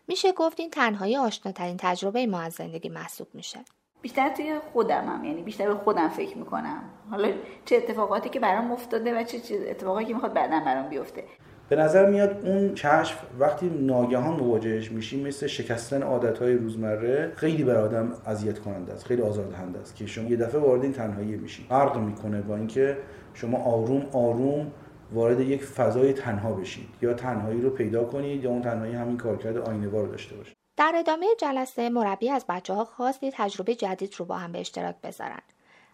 میشه 0.08 0.32
گفت 0.32 0.60
این 0.60 0.70
تنهایی 0.70 1.18
آشناترین 1.18 1.78
تجربه 1.80 2.28
ما 2.28 2.40
از 2.40 2.54
زندگی 2.54 2.90
محسوب 2.90 3.28
میشه. 3.34 3.60
بیشتر 4.02 4.30
توی 4.30 4.60
خودمم 4.74 5.24
یعنی 5.24 5.42
بیشتر 5.44 5.68
به 5.68 5.76
خودم 5.76 6.10
فکر 6.10 6.38
می‌کنم. 6.38 6.84
حالا 7.12 7.32
چه 7.66 7.76
اتفاقاتی 7.76 8.30
که 8.30 8.40
برام 8.40 8.72
افتاده 8.72 9.20
و 9.20 9.24
چه 9.24 9.40
اتفاقاتی 9.70 10.06
که 10.06 10.14
می‌خواد 10.14 10.34
بعدا 10.34 10.60
برام 10.60 10.90
بیفته. 10.90 11.24
به 11.70 11.76
نظر 11.76 12.10
میاد 12.10 12.46
اون 12.46 12.74
کشف 12.74 13.18
وقتی 13.40 13.70
ناگهان 13.70 14.40
مواجهش 14.40 14.92
میشی 14.92 15.24
مثل 15.24 15.48
شکستن 15.48 16.04
عادتهای 16.04 16.54
روزمره 16.54 17.32
خیلی 17.36 17.64
بر 17.64 17.76
آدم 17.76 18.14
اذیت 18.26 18.60
کننده 18.60 18.94
است 18.94 19.06
خیلی 19.06 19.22
آزاردهنده 19.22 19.80
است 19.80 19.96
که 19.96 20.06
شما 20.06 20.30
یه 20.30 20.38
دفعه 20.38 20.62
وارد 20.62 20.84
این 20.84 20.94
تنهایی 20.94 21.36
میشی 21.36 21.66
فرق 21.70 21.98
می‌کنه 21.98 22.42
با 22.42 22.56
اینکه 22.56 22.98
شما 23.34 23.58
آروم 23.58 24.06
آروم 24.12 24.72
وارد 25.12 25.40
یک 25.40 25.64
فضای 25.64 26.14
تنها 26.14 26.54
بشید 26.54 26.90
یا 27.02 27.14
تنهایی 27.14 27.62
رو 27.62 27.70
پیدا 27.70 28.04
کنید 28.04 28.44
یا 28.44 28.50
اون 28.50 28.62
تنهایی 28.62 28.94
همین 28.94 29.18
کارکرد 29.18 29.58
آینه‌وار 29.58 30.04
رو 30.04 30.12
داشته 30.12 30.36
باشه 30.36 30.54
در 30.78 30.94
ادامه 30.96 31.26
جلسه 31.40 31.90
مربی 31.90 32.30
از 32.30 32.46
بچه 32.50 32.74
ها 32.74 32.86
خواست 32.86 33.20
تجربه 33.34 33.76
جدید 33.76 34.16
رو 34.18 34.26
با 34.26 34.38
هم 34.38 34.52
به 34.52 34.60
اشتراک 34.60 34.96
بذارن. 35.04 35.42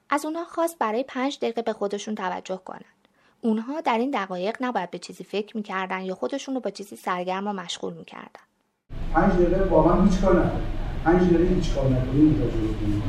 از 0.10 0.26
اونها 0.26 0.44
خواست 0.44 0.80
برای 0.80 1.04
پنج 1.04 1.38
دقیقه 1.38 1.62
به 1.62 1.74
خودشون 1.74 2.16
توجه 2.16 2.62
کنن. 2.66 2.86
اونها 3.44 3.82
در 3.82 3.98
این 3.98 4.12
دقایق 4.12 4.58
نباید 4.62 4.92
به 4.92 5.00
چیزی 5.00 5.24
فکر 5.24 5.58
می‌کردن 5.58 6.02
یا 6.02 6.16
خودشون 6.16 6.56
رو 6.56 6.62
با 6.62 6.70
چیزی 6.70 6.96
سرگرم 6.96 7.48
و 7.48 7.54
مشغول 7.54 7.94
می‌کردن. 7.94 8.44
پنج 9.14 9.34
دقیقه 9.34 9.64
واقعا 9.64 10.04
هیچ 10.04 10.22
کار 10.22 10.46
نکنید 10.46 10.68
پنج 11.06 11.34
دقیقه 11.34 11.54
هیچ 11.56 11.74
کار 11.76 11.86
نکنید 11.86 12.42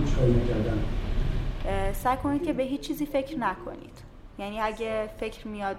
هیچ 0.05 0.14
کار 0.16 0.29
نکردن. 0.29 0.85
سعی 1.92 2.16
کنید 2.16 2.42
که 2.42 2.53
به 2.53 2.62
هیچ 2.62 2.81
چیزی 2.81 3.07
فکر 3.07 3.38
نکنید. 3.38 3.99
یعنی 4.38 4.61
اگه 4.61 5.11
فکر 5.20 5.49
میاد 5.49 5.77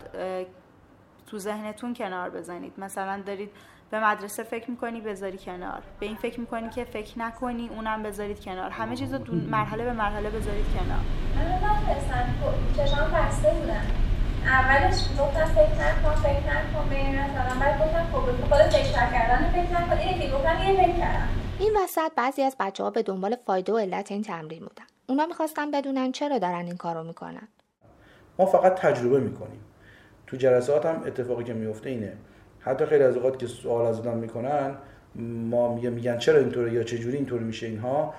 تو 1.28 1.40
ذهنتون 1.40 1.94
کنار 1.94 2.30
بزنید. 2.30 2.74
مثلا 2.78 3.22
دارید 3.26 3.50
به 3.92 4.00
مدرسه 4.04 4.44
فکر 4.44 4.72
می‌کنی 4.72 5.02
بذاری 5.02 5.38
کنار. 5.38 5.82
به 6.00 6.06
این 6.06 6.16
فکر 6.16 6.40
می‌کنی 6.40 6.70
که 6.70 6.84
فکر 6.84 7.20
نکنی 7.20 7.70
اونم 7.70 8.04
بذارید 8.04 8.40
کنار. 8.40 8.70
همه 8.70 8.96
چیز 8.96 9.14
رو 9.14 9.36
مرحله 9.50 9.84
به 9.84 9.94
مرحله 9.94 10.30
بذارید 10.30 10.66
کنار. 10.74 11.00
من 11.62 11.76
چشم 12.76 13.12
بسته 13.14 13.50
بودم. 13.50 14.15
اولش 14.46 14.96
گفتم 15.20 15.46
فکر 15.46 15.76
نکن 15.76 16.16
فکر 16.16 16.40
نکن 16.40 16.90
به 16.90 16.96
این 16.96 17.16
مثلا 17.16 17.60
بعد 17.60 17.80
گفتم 17.80 18.06
خب 18.12 18.20
خود 18.20 18.62
فکر 18.62 18.92
کردن 18.92 19.52
فکر 19.52 19.82
نکن. 19.82 19.98
اینه 19.98 20.22
که 20.22 20.34
گفتم 20.34 20.58
یه 20.64 20.84
فکر 20.84 20.98
کردم 20.98 21.28
این 21.60 21.74
وسط 21.84 22.12
بعضی 22.18 22.42
از 22.42 22.56
بچه 22.60 22.84
ها 22.84 22.90
به 22.90 23.04
دنبال 23.04 23.36
فایده 23.36 23.74
و 23.74 23.78
علت 23.78 24.12
این 24.12 24.22
تمرین 24.22 24.60
بودن. 24.60 24.84
اونا 25.08 25.26
می‌خواستن 25.26 25.72
بدونن 25.72 26.12
چرا 26.12 26.40
دارن 26.40 26.66
این 26.66 26.78
کارو 26.78 27.04
می‌کنن. 27.04 27.48
ما 28.40 28.46
فقط 28.46 28.76
تجربه 28.76 29.20
می‌کنیم. 29.20 29.60
تو 30.28 30.38
جلسات 30.38 30.86
هم 30.86 31.04
اتفاقی 31.06 31.44
که 31.44 31.54
میفته 31.54 31.90
اینه. 31.90 32.14
حتی 32.60 32.86
خیلی 32.86 33.04
از 33.04 33.16
اوقات 33.16 33.40
که 33.40 33.48
سوال 33.48 33.86
از 33.86 34.00
آدم 34.00 34.18
می‌کنن 34.18 34.76
ما 35.50 35.76
میگن 35.76 35.90
میگن 35.90 36.18
چرا 36.18 36.40
اینطوره 36.40 36.74
یا 36.74 36.84
چه 36.84 36.98
جوری 36.98 37.18
اینطوری 37.18 37.44
میشه 37.44 37.68
اینها. 37.68 38.14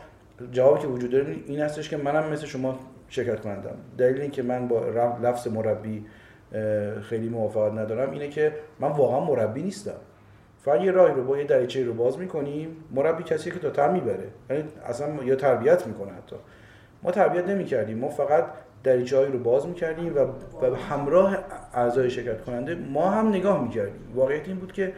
جوابی 0.52 0.80
که 0.80 0.86
وجود 0.86 1.10
داره 1.10 1.36
این 1.46 1.60
هستش 1.60 1.88
که 1.88 1.96
منم 1.96 2.28
مثل 2.32 2.46
شما 2.46 2.78
شرکت 3.08 3.40
کنندم 3.40 3.76
دلیل 3.98 4.20
اینکه 4.20 4.42
من 4.42 4.68
با 4.68 4.80
لفظ 5.22 5.46
مربی 5.48 6.06
خیلی 7.02 7.28
موافقت 7.28 7.72
ندارم 7.72 8.10
اینه 8.10 8.28
که 8.28 8.52
من 8.80 8.88
واقعا 8.88 9.20
مربی 9.20 9.62
نیستم. 9.62 9.92
فقط 10.64 10.80
یه 10.80 10.90
راهی 10.90 11.14
رو 11.14 11.24
با 11.24 11.38
یه 11.38 11.44
دریچه 11.44 11.84
رو 11.84 11.94
باز 11.94 12.18
می‌کنیم 12.18 12.68
مربی 12.94 13.22
کسی 13.22 13.50
که 13.50 13.58
تا 13.58 13.70
تر 13.70 13.90
می‌بره. 13.90 14.28
یعنی 14.50 14.64
اصلا 14.86 15.24
یا 15.24 15.34
تربیت 15.34 15.86
می‌کنه 15.86 16.12
حتی. 16.12 16.36
ما 17.02 17.10
تربیت 17.10 17.48
نمی‌کردیم 17.48 17.98
ما 17.98 18.08
فقط 18.08 18.44
دریچه 18.84 19.24
رو 19.24 19.38
باز 19.38 19.66
می‌کردیم 19.66 20.16
و, 20.16 20.18
و 20.62 20.76
همراه 20.90 21.38
اعضای 21.74 22.10
شرکت 22.10 22.44
کننده 22.44 22.74
ما 22.74 23.10
هم 23.10 23.28
نگاه 23.28 23.62
می‌کردیم. 23.62 24.00
واقعیت 24.14 24.48
این 24.48 24.56
بود 24.56 24.72
که 24.72 24.92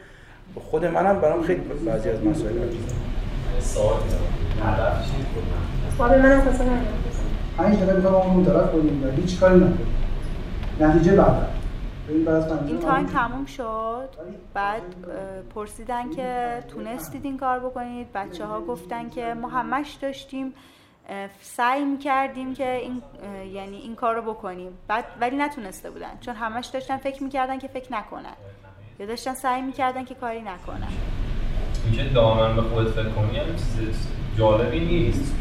خود 0.54 0.84
منم 0.84 1.20
برام 1.20 1.42
خیلی 1.42 1.60
بعضی 1.60 2.10
از 2.10 2.24
مسائل 2.24 2.54
سوال 3.60 3.96
منم 6.18 8.14
اون 8.14 8.44
طرف 8.44 8.72
کنیم 8.72 9.04
و 9.04 9.10
هیچ 9.10 9.40
کاری 9.40 9.56
نکنیم. 9.56 9.97
نتیجه 10.80 11.16
بعد. 11.16 11.46
این 12.66 12.78
تایم 12.78 13.06
تموم 13.06 13.46
شد. 13.46 14.08
بعد 14.54 14.82
پرسیدن 15.54 16.10
که 16.10 16.62
تونستید 16.68 17.24
این 17.24 17.38
کار 17.38 17.58
بکنید. 17.58 18.12
بچه 18.12 18.44
ها 18.46 18.60
گفتن 18.60 19.10
که 19.10 19.34
ما 19.34 19.48
همش 19.48 19.92
داشتیم 20.02 20.52
سعی 21.42 21.84
می‌کردیم 21.84 22.54
که 22.54 22.72
این 22.74 23.02
یعنی 23.54 23.76
این 23.76 23.94
کار 23.94 24.14
رو 24.14 24.22
بکنیم. 24.22 24.72
بعد 24.88 25.04
ولی 25.20 25.36
نتونسته 25.36 25.90
بودن. 25.90 26.10
چون 26.20 26.34
همش 26.34 26.66
داشتن 26.66 26.96
فکر 26.96 27.22
می‌کردن 27.22 27.58
که 27.58 27.68
فکر 27.68 27.92
نکنن. 27.92 28.36
یا 28.98 29.06
داشتن 29.06 29.34
سعی 29.34 29.62
می‌کردن 29.62 30.04
که 30.04 30.14
کاری 30.14 30.42
نکنن. 30.42 30.88
اینکه 31.84 32.14
دامن 32.14 32.56
به 32.56 32.62
خودت 32.62 32.88
فکر 32.88 33.08
کنی 33.08 33.38
هم 33.38 33.46
چیز 33.46 34.08
جالبی 34.38 34.80
نیست. 34.80 35.34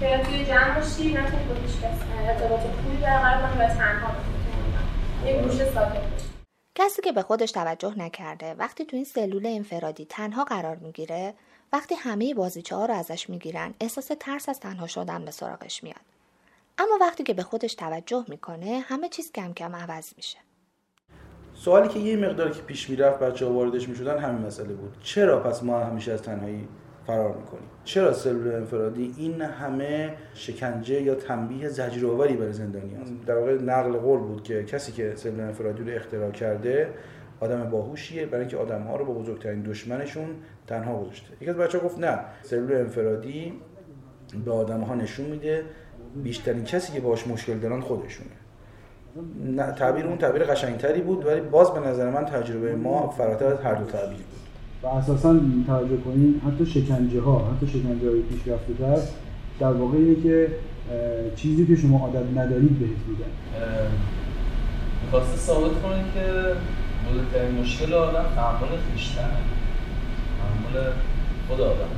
که 0.00 0.20
توی 0.24 0.44
جمع 0.44 0.74
باشی 0.74 1.12
نتونی 1.12 1.44
با 1.44 1.54
هیچ 1.54 1.76
کس. 1.76 1.98
ارتباط 2.28 2.60
خوبی 2.60 2.96
برقرار 2.96 3.50
کنی 3.50 3.64
و 3.64 3.68
تنها 3.68 4.12
یه 5.26 5.42
گوشه 5.42 5.64
ساکت 5.64 6.02
کسی 6.74 7.02
که 7.02 7.12
به 7.12 7.22
خودش 7.22 7.52
توجه 7.52 7.98
نکرده 7.98 8.54
وقتی 8.54 8.84
تو 8.84 8.96
این 8.96 9.04
سلول 9.04 9.46
انفرادی 9.46 10.04
تنها 10.04 10.44
قرار 10.44 10.76
می‌گیره 10.76 11.34
وقتی 11.72 11.94
همه 11.94 12.34
بازیچه 12.34 12.76
ها 12.76 12.86
رو 12.86 12.94
ازش 12.94 13.30
می‌گیرن 13.30 13.74
احساس 13.80 14.10
ترس 14.20 14.48
از 14.48 14.60
تنها 14.60 14.86
شدن 14.86 15.24
به 15.24 15.30
سراغش 15.30 15.82
میاد. 15.82 16.00
اما 16.78 16.98
وقتی 17.00 17.22
که 17.22 17.34
به 17.34 17.42
خودش 17.42 17.74
توجه 17.74 18.24
می‌کنه 18.28 18.84
همه 18.88 19.08
چیز 19.08 19.32
کم 19.32 19.52
کم 19.52 19.76
عوض 19.76 20.12
میشه. 20.16 20.38
سوالی 21.54 21.88
که 21.88 21.98
یه 21.98 22.16
مقدار 22.16 22.50
که 22.50 22.62
پیش 22.62 22.90
می‌رفت 22.90 23.18
بچه 23.18 23.46
ها 23.46 23.52
واردش 23.52 23.88
می‌شدن 23.88 24.18
همین 24.18 24.46
مسئله 24.46 24.74
بود. 24.74 24.96
چرا؟ 25.02 25.40
پس 25.40 25.62
ما 25.62 25.80
همیشه 25.80 26.12
از 26.12 26.22
تنهایی 26.22 26.68
فرار 27.06 27.36
می‌کنیم 27.36 27.68
چرا 27.84 28.12
سلول 28.12 28.54
انفرادی 28.54 29.14
این 29.16 29.42
همه 29.42 30.14
شکنجه 30.34 31.02
یا 31.02 31.14
تنبیه 31.14 31.68
زجرآوری 31.68 32.36
برای 32.36 32.52
زندانیان 32.52 33.04
در 33.26 33.38
واقع 33.38 33.52
نقل 33.52 33.92
قول 33.92 34.18
بود 34.18 34.42
که 34.42 34.64
کسی 34.64 34.92
که 34.92 35.12
سلول 35.16 35.40
انفرادی 35.40 35.82
رو 35.82 35.96
اختراع 35.96 36.30
کرده 36.30 36.88
آدم 37.40 37.70
باهوشیه 37.70 38.26
برای 38.26 38.40
اینکه 38.40 38.56
آدم 38.56 38.82
ها 38.82 38.96
رو 38.96 39.04
با 39.04 39.12
بزرگترین 39.12 39.62
دشمنشون 39.62 40.26
تنها 40.66 41.02
گذاشته. 41.02 41.32
یکی 41.40 41.50
از 41.50 41.56
بچه 41.56 41.78
گفت 41.78 41.98
نه 41.98 42.18
سلول 42.42 42.72
انفرادی 42.72 43.52
به 44.44 44.52
آدم 44.52 44.80
ها 44.80 44.94
نشون 44.94 45.26
میده 45.26 45.64
بیشترین 46.22 46.64
کسی 46.64 46.92
که 46.92 47.00
باش 47.00 47.26
مشکل 47.26 47.58
دارن 47.58 47.80
خودشونه. 47.80 48.30
نه 49.44 49.72
تعبیر 49.72 50.06
اون 50.06 50.18
تعبیر 50.18 50.44
قشنگتری 50.44 51.00
بود 51.00 51.26
ولی 51.26 51.40
باز 51.40 51.74
به 51.74 51.80
نظر 51.80 52.10
من 52.10 52.24
تجربه 52.24 52.74
ما 52.74 53.08
فراتر 53.10 53.46
از 53.46 53.60
هر 53.60 53.74
دو 53.74 53.84
تعبیر 53.84 54.16
بود. 54.16 54.45
و 54.86 54.88
اساسا 54.88 55.40
توجه 55.66 55.96
کنین 55.96 56.40
حتی 56.46 56.66
شکنجه 56.66 57.20
ها 57.20 57.52
حتی 57.52 57.66
شکنجه 57.66 58.10
های 58.10 58.20
پیشرفته 58.20 58.74
تر 58.74 58.98
در 59.60 59.72
واقع 59.72 59.98
اینه 59.98 60.22
که 60.22 60.48
چیزی 61.36 61.66
که 61.66 61.76
شما 61.76 61.98
عادت 61.98 62.38
ندارید 62.38 62.78
بهت 62.78 62.90
میدن. 63.08 63.30
می‌خواسته 65.04 65.36
ثابت 65.36 65.82
کنه 65.82 66.04
که 66.14 66.54
بزرگترین 67.10 67.60
مشکل 67.60 67.94
آدم 67.94 68.24
تحمل 68.36 68.68
خیشتن 68.92 69.30
تحمل 70.38 70.90
خود 71.48 71.60
آدم. 71.60 71.88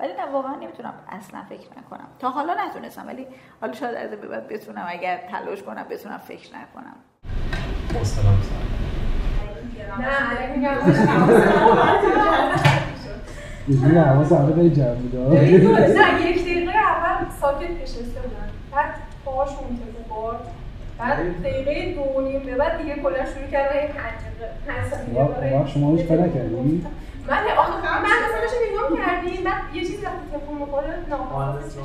ولی 0.00 0.12
نه 0.12 0.32
واقعا 0.32 0.54
نمی‌تونم 0.54 0.94
اصلا 1.08 1.42
فکر 1.48 1.68
نکنم. 1.78 2.08
تا 2.18 2.30
حالا 2.30 2.56
نتونستم 2.68 3.06
ولی 3.06 3.26
حالا 3.60 3.72
شاید 3.72 3.94
از 3.94 4.10
به 4.10 4.28
بعد 4.28 4.48
بتونم 4.48 4.86
اگر 4.88 5.20
تلاش 5.30 5.62
کنم 5.62 5.84
بتونم 5.90 6.18
فکر 6.18 6.48
نکنم. 6.48 6.96
سلام. 8.02 8.77
نه 9.96 10.56
میگم 10.56 10.76
یه 13.94 14.02
حواس 14.02 14.32
همه 14.32 14.52
به 14.52 14.70
جمع 14.70 14.94
بوده 14.94 15.18
نه 15.18 16.30
یک 16.30 16.42
دقیقه 16.42 16.72
اول 16.78 17.30
ساکت 17.40 17.70
نشسته 17.82 18.20
بودن 18.20 18.48
بعد 18.72 18.94
پاهاش 19.24 19.48
منتظر 19.48 20.08
بار 20.10 20.40
بعد 20.98 21.42
دقیقه 21.42 21.94
دو 21.94 22.00
و 22.00 22.20
نیم 22.20 22.40
به 22.40 22.54
بعد 22.54 22.82
دیگه 22.82 22.94
کلا 22.94 23.24
شروع 23.24 23.46
کردن 23.52 23.78
این 23.78 23.88
پنج 23.88 25.68
شما 25.68 25.96
هیچ 25.96 26.06
کار 26.06 26.18
نکردی؟ 26.18 26.84
من 27.28 27.36
آخه 27.58 27.72
من 27.82 28.02
مثلا 28.02 28.40
داشتم 28.40 28.56
نگاه 28.72 29.06
کردیم 29.06 29.44
بعد 29.44 29.74
یه 29.74 29.82
چیزی 29.82 30.04
وقتی 30.04 30.16
تلفن 30.32 30.54
می‌خوره 30.60 30.94
ناخواسته 31.10 31.80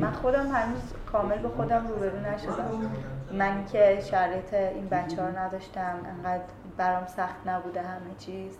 من 0.00 0.12
خودم 0.12 0.46
هنوز 0.46 0.80
کامل 1.12 1.38
به 1.38 1.48
خودم 1.48 1.86
روبرو 1.88 2.34
نشدم 2.34 2.90
من 3.32 3.64
که 3.72 3.98
شرایط 4.10 4.54
این 4.54 4.88
بچه 4.88 5.22
ها 5.22 5.28
رو 5.28 5.38
نداشتم 5.38 5.94
انقدر 6.16 6.42
برام 6.80 7.06
سخت 7.06 7.46
نبوده 7.46 7.82
همه 7.82 8.14
چیز. 8.18 8.58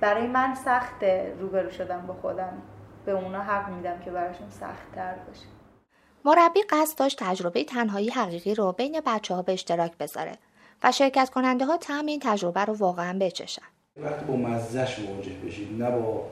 برای 0.00 0.26
من 0.26 0.54
سخته 0.54 1.34
روبرو 1.40 1.70
شدم 1.70 2.06
با 2.06 2.14
خودم. 2.14 2.52
به 3.04 3.12
اونا 3.12 3.42
حق 3.42 3.68
میدم 3.68 3.98
که 4.04 4.10
براشون 4.10 4.50
سخت 4.50 4.92
تر 4.94 5.14
باشه. 5.14 5.46
مربی 6.24 6.60
قصد 6.70 6.98
داشت 6.98 7.18
تجربه 7.22 7.64
تنهایی 7.64 8.10
حقیقی 8.10 8.54
رو 8.54 8.72
بین 8.72 9.00
بچه 9.06 9.34
ها 9.34 9.42
به 9.42 9.52
اشتراک 9.52 9.98
بذاره 9.98 10.32
و 10.82 10.92
شرکت 10.92 11.30
کننده 11.30 11.64
ها 11.64 11.76
طعم 11.76 12.06
این 12.06 12.20
تجربه 12.22 12.64
رو 12.64 12.74
واقعا 12.74 13.18
بچشن. 13.18 13.62
وقتی 13.96 14.24
با 14.24 14.36
مزهش 14.36 14.98
مواجه 14.98 15.32
بشید 15.46 15.82
نه 15.82 15.90
با 15.90 16.22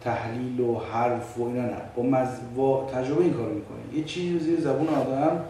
تحلیل 0.00 0.60
و 0.60 0.78
حرف 0.78 1.38
و 1.38 1.42
اینا 1.42 1.62
نه. 1.62 1.82
با, 1.96 2.02
مز... 2.02 2.28
با 2.56 2.86
تجربه 2.94 3.22
این 3.22 3.34
کارو 3.34 3.54
می‌کنه 3.54 3.94
یه 3.94 4.04
چیزی 4.04 4.38
زیر 4.38 4.60
زبون 4.60 4.88
آدم 4.88 5.44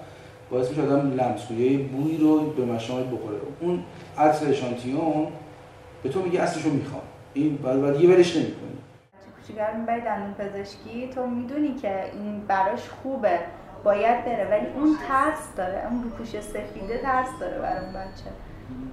باعث 0.50 0.68
میشه 0.68 0.82
آدم 0.82 1.10
لمس 1.10 1.46
کنه 1.46 1.58
یه 1.58 1.78
بوی 1.78 2.16
رو 2.16 2.50
به 2.50 2.64
مشامت 2.64 3.06
بخوره. 3.06 3.38
اون 3.60 3.84
عطر 4.18 4.48
اشانتیون 4.48 5.26
به 6.02 6.08
تو 6.08 6.22
میگه 6.22 6.42
اصلشو 6.42 6.70
می‌خوام. 6.70 7.02
این 7.34 7.56
بعد 7.56 7.82
بعد 7.82 8.00
یه 8.00 8.10
ولش 8.10 8.36
نمی‌کنی. 8.36 8.76
کوچیک‌تر 9.40 9.72
می‌بری 9.76 10.00
دندون 10.00 10.34
پزشکی 10.34 11.10
تو 11.14 11.26
می‌دونی 11.26 11.74
که 11.74 12.04
این 12.12 12.40
براش 12.48 12.88
خوبه. 13.02 13.38
باید 13.84 14.24
بره 14.24 14.48
ولی 14.50 14.66
اون 14.74 14.96
ترس 15.08 15.56
داره. 15.56 15.82
اون 15.90 16.02
روپوش 16.02 16.28
سفیده 16.28 16.98
ترس 17.02 17.28
داره 17.40 17.58
برای 17.58 17.84
اون 17.84 17.92
بچه. 17.92 18.30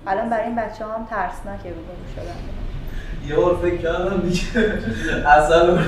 الان 0.07 0.29
برای 0.29 0.45
این 0.45 0.55
بچه 0.55 0.85
هم 0.85 1.07
ترسناکه 1.09 1.69
روبرو 1.69 2.13
شدن 2.15 2.35
یه 3.27 3.35
بار 3.35 3.55
فکر 3.55 3.77
کردم 3.77 4.21
دیگه 4.21 4.43
اصلا 5.27 5.79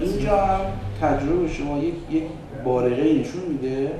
اینجا 0.00 0.36
هم 0.36 0.60
تجربه 1.00 1.48
شما 1.48 1.78
یک 1.78 1.94
یک 2.10 2.22
بارقه 2.64 3.02
نشون 3.20 3.42
میده. 3.48 3.92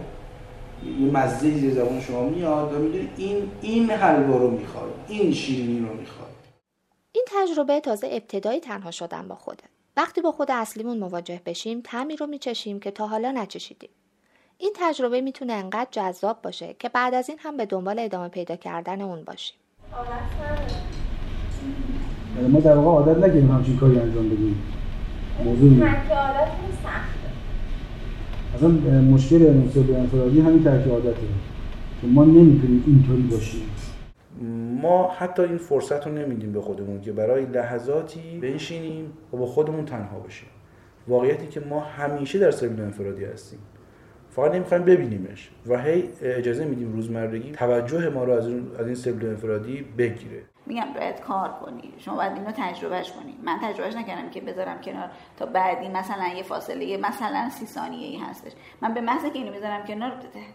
یه 0.85 1.11
مزه 1.11 1.51
زیر 1.51 1.75
زبان 1.75 2.01
شما 2.01 2.29
میاد 2.29 2.73
و 2.73 2.79
می‌دونی 2.79 3.09
این 3.17 3.51
این 3.61 3.91
حلوا 3.91 4.37
رو 4.37 4.51
می‌خواد 4.51 4.95
این 5.09 5.33
شیرینی 5.33 5.81
رو 5.81 5.95
می‌خواد. 5.95 6.31
این 7.13 7.25
تجربه 7.27 7.81
تازه 7.81 8.09
ابتدای 8.11 8.61
تنها 8.61 8.91
شدن 8.91 9.29
با 9.29 9.35
خوده 9.35 9.65
وقتی 9.97 10.21
با 10.21 10.33
خود 10.33 10.51
اصلیمون 10.51 10.99
مواجه 10.99 11.41
بشیم 11.47 11.81
تعمی 11.85 12.17
رو 12.17 12.27
میچشیم 12.27 12.81
که 12.81 12.91
تا 12.91 13.07
حالا 13.07 13.31
نچشیدیم. 13.31 13.91
این 14.59 14.73
تجربه 14.77 15.21
می‌تونه 15.21 15.53
انقدر 15.53 15.89
جذاب 15.91 16.43
باشه 16.43 16.75
که 16.79 16.89
بعد 16.89 17.15
از 17.15 17.29
این 17.29 17.39
هم 17.41 17.57
به 17.57 17.67
دنبال 17.67 17.99
ادامه 17.99 18.29
پیدا 18.29 18.57
کردن 18.57 19.01
اون 19.01 19.25
باشیم. 19.25 19.57
ما 22.49 22.61
در 22.61 22.77
واقع 22.77 22.89
عادت 22.89 23.19
نکردیم 23.19 23.51
همچین 23.51 23.77
کاری 23.77 23.99
انجام 23.99 24.29
بدیم. 24.29 24.63
موضوع 25.45 25.71
اینه. 25.71 25.81
ترک 25.81 26.11
عادت 26.11 26.49
خیلی 26.51 26.73
سخته 26.83 27.31
اصلا 28.55 28.69
مشکل 29.01 29.47
انسان 29.47 29.97
انفرادی 29.97 30.41
همین 30.41 30.65
ترک 30.65 30.87
عادته. 30.89 31.11
که 32.01 32.07
ما 32.07 32.25
نمی‌تونیم 32.25 32.85
اینطوری 32.87 33.23
باشیم. 33.23 33.63
ما 34.83 35.11
حتی 35.19 35.43
این 35.43 35.59
فرصت 35.59 36.07
رو 36.07 36.13
نمیدیم 36.13 36.53
به 36.53 36.61
خودمون 36.61 37.01
که 37.01 37.13
برای 37.13 37.47
لحظاتی 37.47 38.39
بنشینیم 38.43 39.05
و 39.33 39.37
با 39.37 39.47
خودمون 39.47 39.85
تنها 39.85 40.19
باشیم. 40.19 40.49
واقعیتی 41.09 41.47
که 41.47 41.61
ما 41.61 41.81
همیشه 41.81 42.39
در 42.39 42.51
سلول 42.51 42.81
انفرادی 42.81 43.25
هستیم. 43.25 43.59
فقط 44.31 44.55
نمی‌خوایم 44.55 44.85
ببینیمش 44.85 45.51
و 45.67 45.83
هی 45.83 46.05
اجازه 46.23 46.65
میدیم 46.65 46.93
روزمرگی 46.93 47.51
توجه 47.53 48.09
ما 48.09 48.25
رو 48.25 48.33
از 48.33 48.47
این, 48.47 48.95
سلول 48.95 49.27
انفرادی 49.27 49.85
بگیره. 49.99 50.43
میگم 50.67 50.93
باید 50.95 51.21
کار 51.21 51.53
کنی. 51.53 51.95
شما 51.99 52.17
باید 52.17 52.33
اینو 52.33 52.53
تجربهش 52.57 53.13
کنی. 53.13 53.39
من 53.43 53.59
تجربهش 53.63 53.95
نکردم 53.95 54.31
که 54.31 54.41
بذارم 54.41 54.81
کنار 54.81 55.11
تا 55.37 55.47
بعدی 55.47 55.89
مثلا 55.89 56.29
یه 56.29 56.43
فاصله 56.43 56.97
مثلا 56.97 57.49
سی 57.51 57.67
ثانیه 57.67 58.07
ای 58.07 58.17
هستش. 58.17 58.53
من 58.81 58.95
به 58.95 59.01
محض 59.01 59.25
که 59.25 59.39
اینو 59.39 59.53
می‌ذارم 59.53 59.85
کنار 59.85 60.13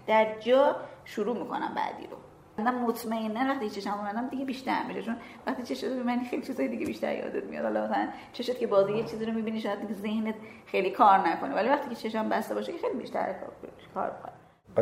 در 0.08 0.40
جا 0.40 0.76
شروع 1.06 1.38
می‌کنم 1.38 1.72
بعدی 1.76 2.08
رو. 2.08 2.18
من 2.58 2.76
مطمئنا 2.76 3.54
وقتی 3.54 3.70
چشم 3.70 4.02
منم 4.04 4.28
دیگه 4.28 4.46
بیشتر 4.46 4.84
میشه. 4.88 5.02
چون 5.02 5.16
وقتی 5.48 5.64
چشت 5.64 5.86
به 5.86 6.04
من 6.04 6.24
خیلی 6.24 6.42
چیزای 6.42 6.68
دیگه 6.68 6.86
بیشتر 6.86 7.16
یادت 7.16 7.44
میاد. 7.44 7.64
حالا 7.64 7.86
مثلا 7.86 8.08
چشت 8.34 8.60
که 8.60 8.68
بازی 8.68 8.94
یه 8.94 9.04
چیزی 9.04 9.26
رو 9.26 9.34
می‌بینی 9.34 9.60
شاید 9.60 9.82
دیگه 9.82 9.94
ذهنت 9.94 10.36
خیلی 10.66 10.92
کار 10.92 11.18
نکنه. 11.18 11.56
ولی 11.56 11.70
وقتی 11.70 11.90
که 11.90 11.96
چشم 11.96 12.30
بسته 12.30 12.56
باشه 12.56 12.72
خیلی 12.82 13.00
بیشتر 13.00 13.36
کار 13.94 14.10
کنه 14.24 14.34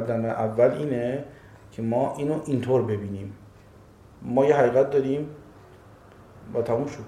قدم 0.04 0.26
اول 0.26 0.72
اینه 0.72 1.26
که 1.72 1.82
ما 1.82 2.16
اینو 2.18 2.42
اینطور 2.46 2.82
ببینیم. 2.82 3.38
ما 4.26 4.46
یه 4.46 4.56
حقیقت 4.56 4.92
داریم 4.92 5.30
و 6.56 6.62
تموم 6.62 6.88
شد. 6.88 7.04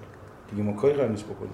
دیگه 0.50 0.62
ما 0.62 0.72
کاری 0.72 0.94
قرار 0.94 1.08
نیست 1.08 1.24
بکنیم. 1.24 1.52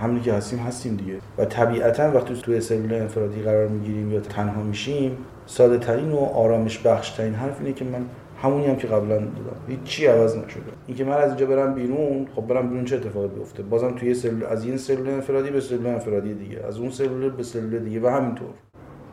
همونی 0.00 0.20
که 0.20 0.32
هستیم 0.32 0.58
هستیم 0.58 0.96
دیگه. 0.96 1.18
و 1.38 1.44
طبیعتا 1.44 2.10
وقتی 2.10 2.34
توی 2.34 2.60
سلول 2.60 2.94
انفرادی 2.94 3.42
قرار 3.42 3.68
می‌گیریم 3.68 4.12
یا 4.12 4.20
تنها 4.20 4.62
میشیم 4.62 5.18
ساده 5.46 5.78
ترین 5.78 6.12
و 6.12 6.18
آرامش 6.18 6.78
بخش 6.78 7.10
ترین 7.10 7.34
حرف 7.34 7.60
اینه 7.60 7.72
که 7.72 7.84
من 7.84 8.06
همونی 8.42 8.66
هم 8.66 8.76
که 8.76 8.86
قبلا 8.86 9.16
دادم. 9.18 9.56
هیچ 9.68 10.02
عوض 10.08 10.36
نشده. 10.36 10.62
اینکه 10.86 11.04
من 11.04 11.12
از 11.12 11.28
اینجا 11.28 11.46
برم 11.46 11.74
بیرون 11.74 12.28
خب 12.36 12.46
برم 12.46 12.68
بیرون 12.68 12.84
چه 12.84 12.96
اتفاقی 12.96 13.28
بیفته؟ 13.28 13.62
بازم 13.62 13.94
توی 13.94 14.14
سلول 14.14 14.44
از 14.44 14.64
این 14.64 14.76
سلول 14.76 15.08
انفرادی 15.08 15.50
به 15.50 15.60
سلول 15.60 15.86
انفرادی 15.86 16.34
دیگه. 16.34 16.60
از 16.66 16.78
اون 16.78 16.90
سلول 16.90 17.30
به 17.30 17.42
سلول 17.42 17.78
دیگه 17.78 18.00
و 18.00 18.08
همینطور. 18.08 18.48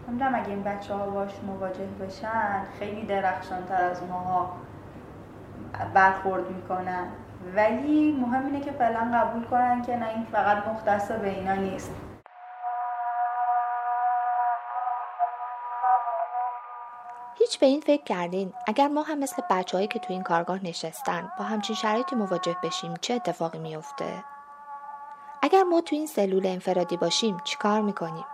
نمی‌دونم 0.09 0.35
اگه 0.35 0.49
این 0.49 0.63
بچه 0.63 0.93
ها 0.93 1.09
باش 1.09 1.31
مواجه 1.47 1.87
بشن 2.01 2.63
خیلی 2.79 3.05
درخشان 3.05 3.65
تر 3.69 3.81
از 3.81 4.01
ماها. 4.09 4.51
برخورد 5.93 6.51
می‌کنن 6.51 7.07
ولی 7.55 8.11
مهم 8.11 8.45
اینه 8.45 8.59
که 8.59 8.71
فعلا 8.71 9.11
قبول 9.13 9.43
کنن 9.43 9.81
که 9.81 9.97
نه 9.97 10.07
این 10.07 10.25
فقط 10.31 10.67
مختص 10.67 11.11
به 11.11 11.29
اینا 11.29 11.53
نیست 11.53 11.91
هیچ 17.39 17.59
به 17.59 17.65
این 17.65 17.81
فکر 17.81 18.03
کردین 18.03 18.53
اگر 18.67 18.87
ما 18.87 19.01
هم 19.01 19.19
مثل 19.19 19.41
بچههایی 19.49 19.87
که 19.87 19.99
تو 19.99 20.13
این 20.13 20.23
کارگاه 20.23 20.65
نشستن 20.65 21.31
با 21.39 21.45
همچین 21.45 21.75
شرایطی 21.75 22.15
مواجه 22.15 22.55
بشیم 22.63 22.93
چه 23.01 23.13
اتفاقی 23.13 23.59
میفته؟ 23.59 24.23
اگر 25.41 25.63
ما 25.63 25.81
تو 25.81 25.95
این 25.95 26.07
سلول 26.07 26.45
انفرادی 26.45 26.97
باشیم 26.97 27.37
چیکار 27.43 27.81
می‌کنیم؟ 27.81 28.25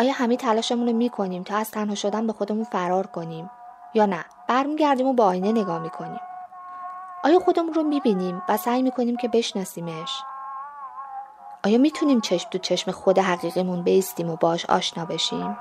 آیا 0.00 0.12
همه 0.12 0.36
تلاشمون 0.36 0.86
رو 0.86 0.92
می‌کنیم 0.92 1.42
تا 1.42 1.56
از 1.56 1.70
تنها 1.70 1.94
شدن 1.94 2.26
به 2.26 2.32
خودمون 2.32 2.64
فرار 2.64 3.06
کنیم؟ 3.06 3.50
یا 3.94 4.06
نه 4.06 4.24
برمیگردیم 4.48 5.06
و 5.06 5.12
با 5.12 5.24
آینه 5.24 5.52
نگاه 5.52 5.78
می‌کنیم؟ 5.78 6.20
آیا 7.24 7.38
خودمون 7.38 7.74
رو 7.74 7.82
می‌بینیم 7.82 8.42
و 8.48 8.56
سعی 8.56 8.82
می‌کنیم 8.82 9.16
که 9.16 9.28
بشناسیمش؟ 9.28 10.22
آیا 11.64 11.78
می‌تونیم 11.78 12.20
چشم 12.20 12.50
تو 12.50 12.58
چشم 12.58 12.90
خود 12.90 13.18
حقیقیمون 13.18 13.82
بیستیم 13.82 14.30
و 14.30 14.36
باش 14.36 14.66
آشنا 14.66 15.04
بشیم؟ 15.04 15.56